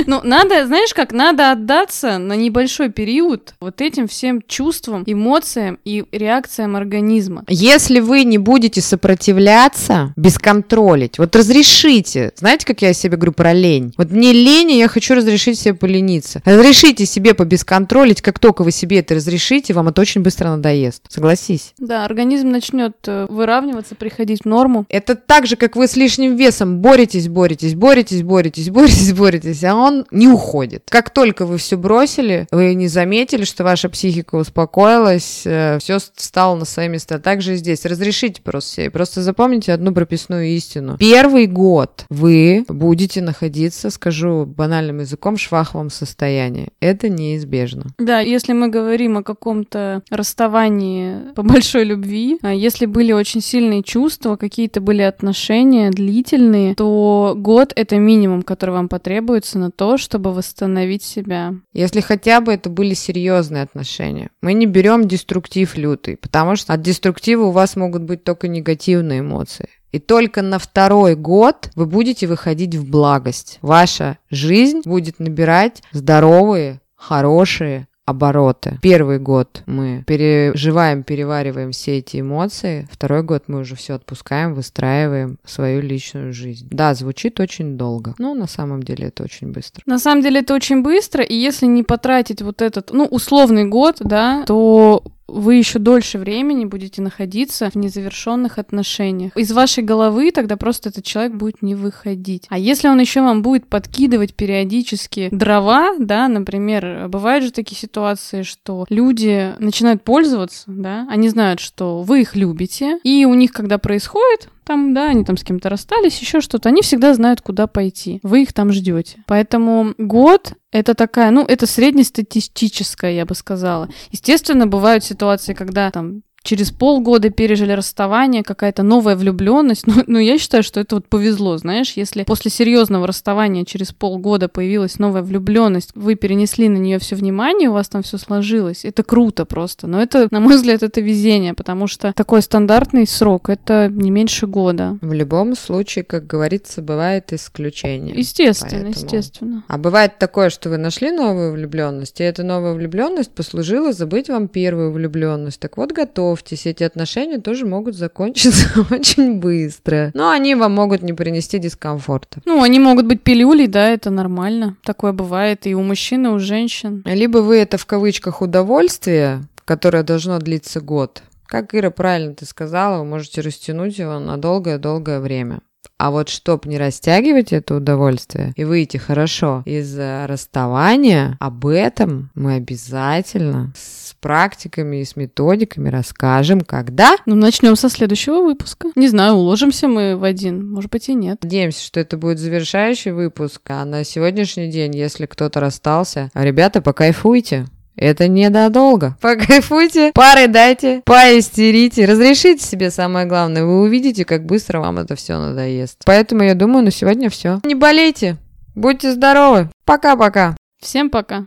Ну, 0.06 0.20
надо, 0.24 0.66
знаешь 0.68 0.94
как, 0.94 1.14
надо 1.14 1.52
отдаться 1.52 2.18
на 2.18 2.34
небольшой 2.34 2.90
период 2.90 3.54
вот 3.62 3.80
этим 3.80 4.08
всем 4.08 4.42
чувствам, 4.46 5.04
эмоциям 5.06 5.80
и 5.86 6.04
реакциям 6.12 6.76
организма. 6.76 7.46
Если 7.48 8.00
вы 8.00 8.24
не 8.26 8.38
будете 8.38 8.82
сопротивляться, 8.82 10.14
бесконтролить, 10.18 11.20
вот 11.20 11.36
разрешите, 11.36 12.34
знаете, 12.36 12.66
как 12.66 12.82
я 12.82 12.94
себе 12.94 13.16
говорю 13.16 13.32
про 13.32 13.54
лень? 13.54 13.94
Вот 13.98 14.12
мне 14.12 14.34
лень, 14.34 14.72
и 14.72 14.78
я 14.78 14.88
хочу 14.88 15.16
разрешить 15.16 15.60
себе 15.60 15.74
полениться. 15.74 16.42
Разрешите 16.44 17.06
себе 17.06 17.34
побесконтролить, 17.34 18.22
как 18.22 18.40
только 18.40 18.64
вы 18.64 18.72
себе 18.72 19.00
это 19.00 19.16
разрешите, 19.16 19.74
вам 19.74 19.88
это 19.88 20.02
очень 20.02 20.22
быстро 20.22 20.50
надоест. 20.50 21.04
Согласись? 21.10 21.74
Да, 21.78 22.04
организм 22.04 22.50
начнет 22.50 22.96
э, 23.08 23.26
выравниваться, 23.30 23.96
приходить 23.96 24.42
в 24.42 24.46
норму. 24.46 24.86
Это 24.90 25.16
так 25.16 25.48
же, 25.48 25.56
как 25.56 25.76
вы 25.76 25.88
с 25.88 25.96
лишним 25.96 26.36
весом 26.36 26.80
боретесь, 26.80 27.28
боретесь, 27.30 27.43
боретесь, 27.44 27.76
боретесь, 27.76 28.24
боретесь, 28.24 28.70
боретесь, 28.70 29.14
боретесь, 29.14 29.64
а 29.66 29.76
он 29.76 30.06
не 30.12 30.30
уходит. 30.30 30.84
Как 30.90 31.10
только 31.10 31.46
вы 31.46 31.58
все 31.58 31.76
бросили, 31.76 32.48
вы 32.52 32.74
не 32.74 32.88
заметили, 32.88 33.44
что 33.44 33.66
ваша 33.66 33.90
психика 33.90 34.36
успокоилась, 34.36 35.42
э, 35.44 35.78
все 35.80 36.00
встало 36.16 36.56
на 36.56 36.64
свои 36.64 36.88
места. 36.88 37.20
Так 37.20 37.42
же 37.42 37.54
и 37.54 37.58
здесь. 37.58 37.86
Разрешите 37.86 38.42
просто 38.42 38.76
себе. 38.76 38.92
Просто 38.92 39.22
запомните 39.22 39.74
одну 39.74 39.94
прописную 39.94 40.46
истину. 40.56 40.96
Первый 40.98 41.48
год 41.48 42.06
вы 42.10 42.64
будете 42.70 43.22
находиться, 43.22 43.90
скажу 43.90 44.46
банальным 44.46 45.00
языком, 45.00 45.36
в 45.36 45.42
шваховом 45.42 45.90
состоянии. 45.90 46.70
Это 46.80 47.10
неизбежно. 47.10 47.88
Да, 47.98 48.22
если 48.22 48.54
мы 48.54 48.70
говорим 48.70 49.18
о 49.18 49.24
каком-то 49.24 50.02
расставании 50.10 51.34
по 51.36 51.44
большой 51.44 51.84
любви, 51.84 52.38
а 52.42 52.54
если 52.54 52.86
были 52.86 53.12
очень 53.12 53.42
сильные 53.42 53.84
чувства, 53.84 54.38
какие-то 54.38 54.80
были 54.80 55.02
отношения 55.02 55.92
длительные, 55.92 56.76
то 56.76 57.33
год— 57.36 57.74
это 57.76 57.98
минимум, 57.98 58.42
который 58.42 58.72
вам 58.72 58.90
потребуется 58.90 59.60
на 59.60 59.72
то, 59.72 59.98
чтобы 59.98 60.34
восстановить 60.34 61.04
себя. 61.04 61.56
Если 61.74 62.02
хотя 62.02 62.42
бы 62.42 62.54
это 62.54 62.70
были 62.70 62.94
серьезные 62.94 63.64
отношения. 63.64 64.30
Мы 64.42 64.54
не 64.54 64.66
берем 64.66 65.08
деструктив 65.08 65.78
лютый, 65.78 66.18
потому 66.18 66.56
что 66.56 66.74
от 66.74 66.82
деструктива 66.82 67.44
у 67.44 67.52
вас 67.52 67.76
могут 67.76 68.04
быть 68.04 68.24
только 68.24 68.48
негативные 68.48 69.20
эмоции. 69.20 69.70
И 69.92 70.00
только 70.00 70.42
на 70.42 70.58
второй 70.58 71.16
год 71.16 71.70
вы 71.76 71.86
будете 71.86 72.26
выходить 72.26 72.74
в 72.74 72.90
благость. 72.90 73.60
Ваша 73.62 74.18
жизнь 74.32 74.82
будет 74.86 75.20
набирать 75.20 75.84
здоровые, 75.92 76.82
хорошие, 76.96 77.88
обороты. 78.06 78.80
Первый 78.82 79.20
год 79.20 79.64
мы 79.66 80.04
переживаем, 80.06 81.04
перевариваем 81.04 81.72
все 81.72 82.00
эти 82.00 82.20
эмоции. 82.20 82.88
Второй 82.92 83.24
год 83.24 83.44
мы 83.48 83.60
уже 83.60 83.76
все 83.76 83.94
отпускаем, 83.94 84.54
выстраиваем 84.54 85.38
свою 85.46 85.82
личную 85.82 86.34
жизнь. 86.34 86.68
Да, 86.70 86.94
звучит 86.94 87.40
очень 87.40 87.78
долго, 87.78 88.14
но 88.18 88.34
на 88.34 88.48
самом 88.48 88.84
деле 88.84 89.08
это 89.08 89.24
очень 89.24 89.52
быстро. 89.52 89.82
На 89.86 90.00
самом 90.00 90.22
деле 90.22 90.42
это 90.42 90.54
очень 90.54 90.84
быстро, 90.84 91.24
и 91.24 91.36
если 91.36 91.66
не 91.66 91.84
потратить 91.84 92.42
вот 92.42 92.62
этот, 92.62 92.92
ну, 92.92 93.06
условный 93.06 93.66
год, 93.66 93.98
да, 94.02 94.44
то 94.46 95.04
вы 95.28 95.56
еще 95.56 95.80
дольше 95.80 96.18
времени 96.18 96.66
будете 96.66 97.02
находиться 97.02 97.70
в 97.70 97.76
незавершенных 97.76 98.58
отношениях. 98.58 99.36
Из 99.36 99.52
вашей 99.52 99.84
головы 99.84 100.32
тогда 100.32 100.58
просто 100.58 100.90
этот 100.90 101.06
человек 101.06 101.34
будет 101.34 101.62
не 101.62 101.76
выходить. 101.76 102.46
А 102.50 102.58
если 102.58 102.88
он 102.88 103.00
еще 103.00 103.22
вам 103.22 103.42
будет 103.42 103.68
подкидывать 103.68 104.34
периодически 104.34 105.30
дрова, 105.32 105.96
да, 105.98 106.28
например, 106.28 107.08
бывают 107.10 107.44
же 107.44 107.52
такие 107.52 107.78
ситуации, 107.78 108.44
что 108.44 108.86
люди 108.90 109.54
начинают 109.60 110.04
пользоваться, 110.04 110.64
да, 110.68 111.08
они 111.10 111.30
знают, 111.30 111.60
что 111.60 112.02
вы 112.02 112.22
их 112.22 112.36
любите, 112.36 113.00
и 113.04 113.26
у 113.26 113.34
них, 113.34 113.52
когда 113.52 113.78
происходит 113.78 114.50
там, 114.64 114.94
да, 114.94 115.10
они 115.10 115.24
там 115.24 115.38
с 115.38 115.44
кем-то 115.44 115.70
расстались, 115.70 116.20
еще 116.20 116.42
что-то, 116.42 116.70
они 116.70 116.82
всегда 116.82 117.14
знают, 117.14 117.42
куда 117.42 117.68
пойти. 117.68 118.20
Вы 118.24 118.44
их 118.44 118.54
там 118.54 118.72
ждете. 118.72 119.24
Поэтому 119.28 119.94
год 119.98 120.54
это 120.72 120.96
такая, 120.96 121.32
ну, 121.32 121.46
это 121.46 121.68
среднестатистическая, 121.68 123.14
я 123.14 123.26
бы 123.26 123.36
сказала. 123.36 123.90
Естественно, 124.12 124.68
бывают 124.68 125.04
ситуации, 125.04 125.54
когда 125.54 125.92
там 125.92 126.24
через 126.44 126.72
полгода 126.72 127.30
пережили 127.30 127.72
расставание, 127.72 128.44
какая-то 128.44 128.84
новая 128.84 129.16
влюбленность. 129.16 129.86
Ну, 129.94 130.04
ну, 130.08 130.18
я 130.18 130.40
считаю, 130.40 130.64
что 130.64 130.80
это 130.80 130.96
вот 130.96 131.08
повезло, 131.08 131.56
знаешь, 131.58 131.94
если 131.96 132.24
после 132.24 132.50
серьезного 132.50 133.06
расставания 133.06 133.64
через 133.64 133.92
полгода 133.92 134.48
появилась 134.48 134.98
новая 134.98 135.22
влюбленность, 135.22 135.92
вы 135.94 136.16
перенесли 136.16 136.68
на 136.68 136.78
нее 136.78 136.98
все 136.98 137.16
внимание, 137.16 137.70
у 137.70 137.74
вас 137.74 137.90
там 137.90 138.02
все 138.02 138.18
сложилось. 138.18 138.86
Это 138.86 139.04
круто 139.04 139.46
просто. 139.46 139.86
Но 139.86 140.02
это, 140.02 140.28
на 140.32 140.40
мой 140.40 140.56
взгляд, 140.56 140.82
это 140.82 141.00
везение, 141.00 141.54
потому 141.54 141.86
что 141.86 142.12
такой 142.14 142.42
стандартный 142.42 143.06
срок 143.06 143.50
это 143.50 143.88
не 143.88 144.10
меньше 144.10 144.48
года. 144.48 144.98
В 145.02 145.14
любом 145.14 145.56
случае, 145.56 146.04
как 146.04 146.26
говорится, 146.26 146.82
бывает 146.82 147.32
исключение. 147.34 148.16
Естественно, 148.16 148.84
поэтому... 148.84 149.06
естественно. 149.06 149.64
А 149.68 149.78
бывает 149.78 150.18
такое, 150.18 150.50
что 150.50 150.70
вы 150.70 150.78
нашли 150.78 151.12
новую 151.12 151.52
влюбленность, 151.52 152.20
и 152.20 152.24
эта 152.24 152.44
новая 152.44 152.74
влюбленность 152.74 153.32
послужила 153.32 153.94
забыть 153.94 154.30
вам 154.30 154.48
первую 154.48 154.92
влюбленность. 154.92 155.60
Так 155.60 155.78
вот, 155.78 155.92
готов 155.92 156.33
готовьтесь, 156.34 156.66
эти 156.66 156.84
отношения 156.84 157.38
тоже 157.38 157.66
могут 157.66 157.96
закончиться 157.96 158.68
очень 158.92 159.40
быстро. 159.40 160.12
Но 160.14 160.30
они 160.30 160.56
вам 160.56 160.74
могут 160.74 161.02
не 161.02 161.14
принести 161.14 161.60
дискомфорта. 161.60 162.42
Ну, 162.46 162.62
они 162.62 162.80
могут 162.80 163.06
быть 163.06 163.22
пилюлей, 163.22 163.68
да, 163.68 163.90
это 163.90 164.10
нормально. 164.10 164.76
Такое 164.84 165.12
бывает 165.12 165.68
и 165.68 165.76
у 165.76 165.82
мужчин, 165.82 166.26
и 166.28 166.30
у 166.30 166.40
женщин. 166.40 167.04
Либо 167.06 167.40
вы 167.40 167.58
это 167.58 167.78
в 167.78 167.86
кавычках 167.86 168.42
удовольствие, 168.42 169.44
которое 169.66 170.04
должно 170.04 170.40
длиться 170.40 170.82
год. 170.82 171.24
Как 171.46 171.76
Ира 171.76 171.92
правильно 171.92 172.34
ты 172.34 172.46
сказала, 172.46 173.00
вы 173.00 173.06
можете 173.06 173.42
растянуть 173.42 174.00
его 174.00 174.20
на 174.20 174.38
долгое-долгое 174.38 175.20
время. 175.20 175.60
А 175.98 176.12
вот 176.12 176.30
чтобы 176.30 176.68
не 176.70 176.78
растягивать 176.78 177.54
это 177.54 177.76
удовольствие 177.76 178.54
и 178.56 178.64
выйти 178.64 178.98
хорошо 178.98 179.64
из 179.66 179.98
расставания, 179.98 181.38
об 181.40 181.66
этом 181.66 182.32
мы 182.36 182.56
обязательно 182.56 183.74
с 183.76 184.14
практиками 184.20 185.02
и 185.02 185.06
с 185.06 185.16
методиками 185.16 185.90
расскажем, 185.90 186.62
когда. 186.62 187.16
Ну, 187.26 187.36
начнем 187.36 187.76
со 187.76 187.90
следующего 187.90 188.42
выпуска. 188.42 188.90
Не 188.96 189.08
знаю, 189.08 189.34
уложимся 189.34 189.88
мы 189.88 190.16
в 190.18 190.24
один, 190.24 190.70
может 190.70 190.90
быть 190.90 191.10
и 191.10 191.14
нет. 191.14 191.40
Надеемся, 191.44 191.84
что 191.84 192.00
это 192.00 192.18
будет 192.18 192.40
завершающий 192.40 193.12
выпуск, 193.12 193.62
а 193.68 193.86
на 193.86 194.04
сегодняшний 194.04 194.70
день, 194.70 194.96
если 194.96 195.26
кто-то 195.26 195.60
расстался, 195.60 196.32
ребята, 196.34 196.82
покайфуйте. 196.82 197.68
Это 197.96 198.28
недолго. 198.28 199.18
Покайфуйте, 199.22 200.12
пары 200.14 200.48
дайте, 200.48 201.02
поистерите, 201.06 202.06
разрешите 202.06 202.64
себе 202.64 202.92
самое 202.92 203.26
главное. 203.26 203.64
Вы 203.64 203.82
увидите, 203.82 204.26
как 204.26 204.46
быстро 204.46 204.80
вам 204.80 205.00
это 205.00 205.16
все 205.16 205.40
надоест. 205.40 206.04
Поэтому 206.06 206.44
я 206.44 206.56
думаю, 206.56 206.86
на 206.86 206.92
сегодня 206.92 207.30
все. 207.30 207.60
Не 207.64 207.76
болейте, 207.76 208.38
будьте 208.76 209.12
здоровы. 209.12 209.70
Пока-пока. 209.86 210.56
Всем 210.80 211.10
пока. 211.10 211.42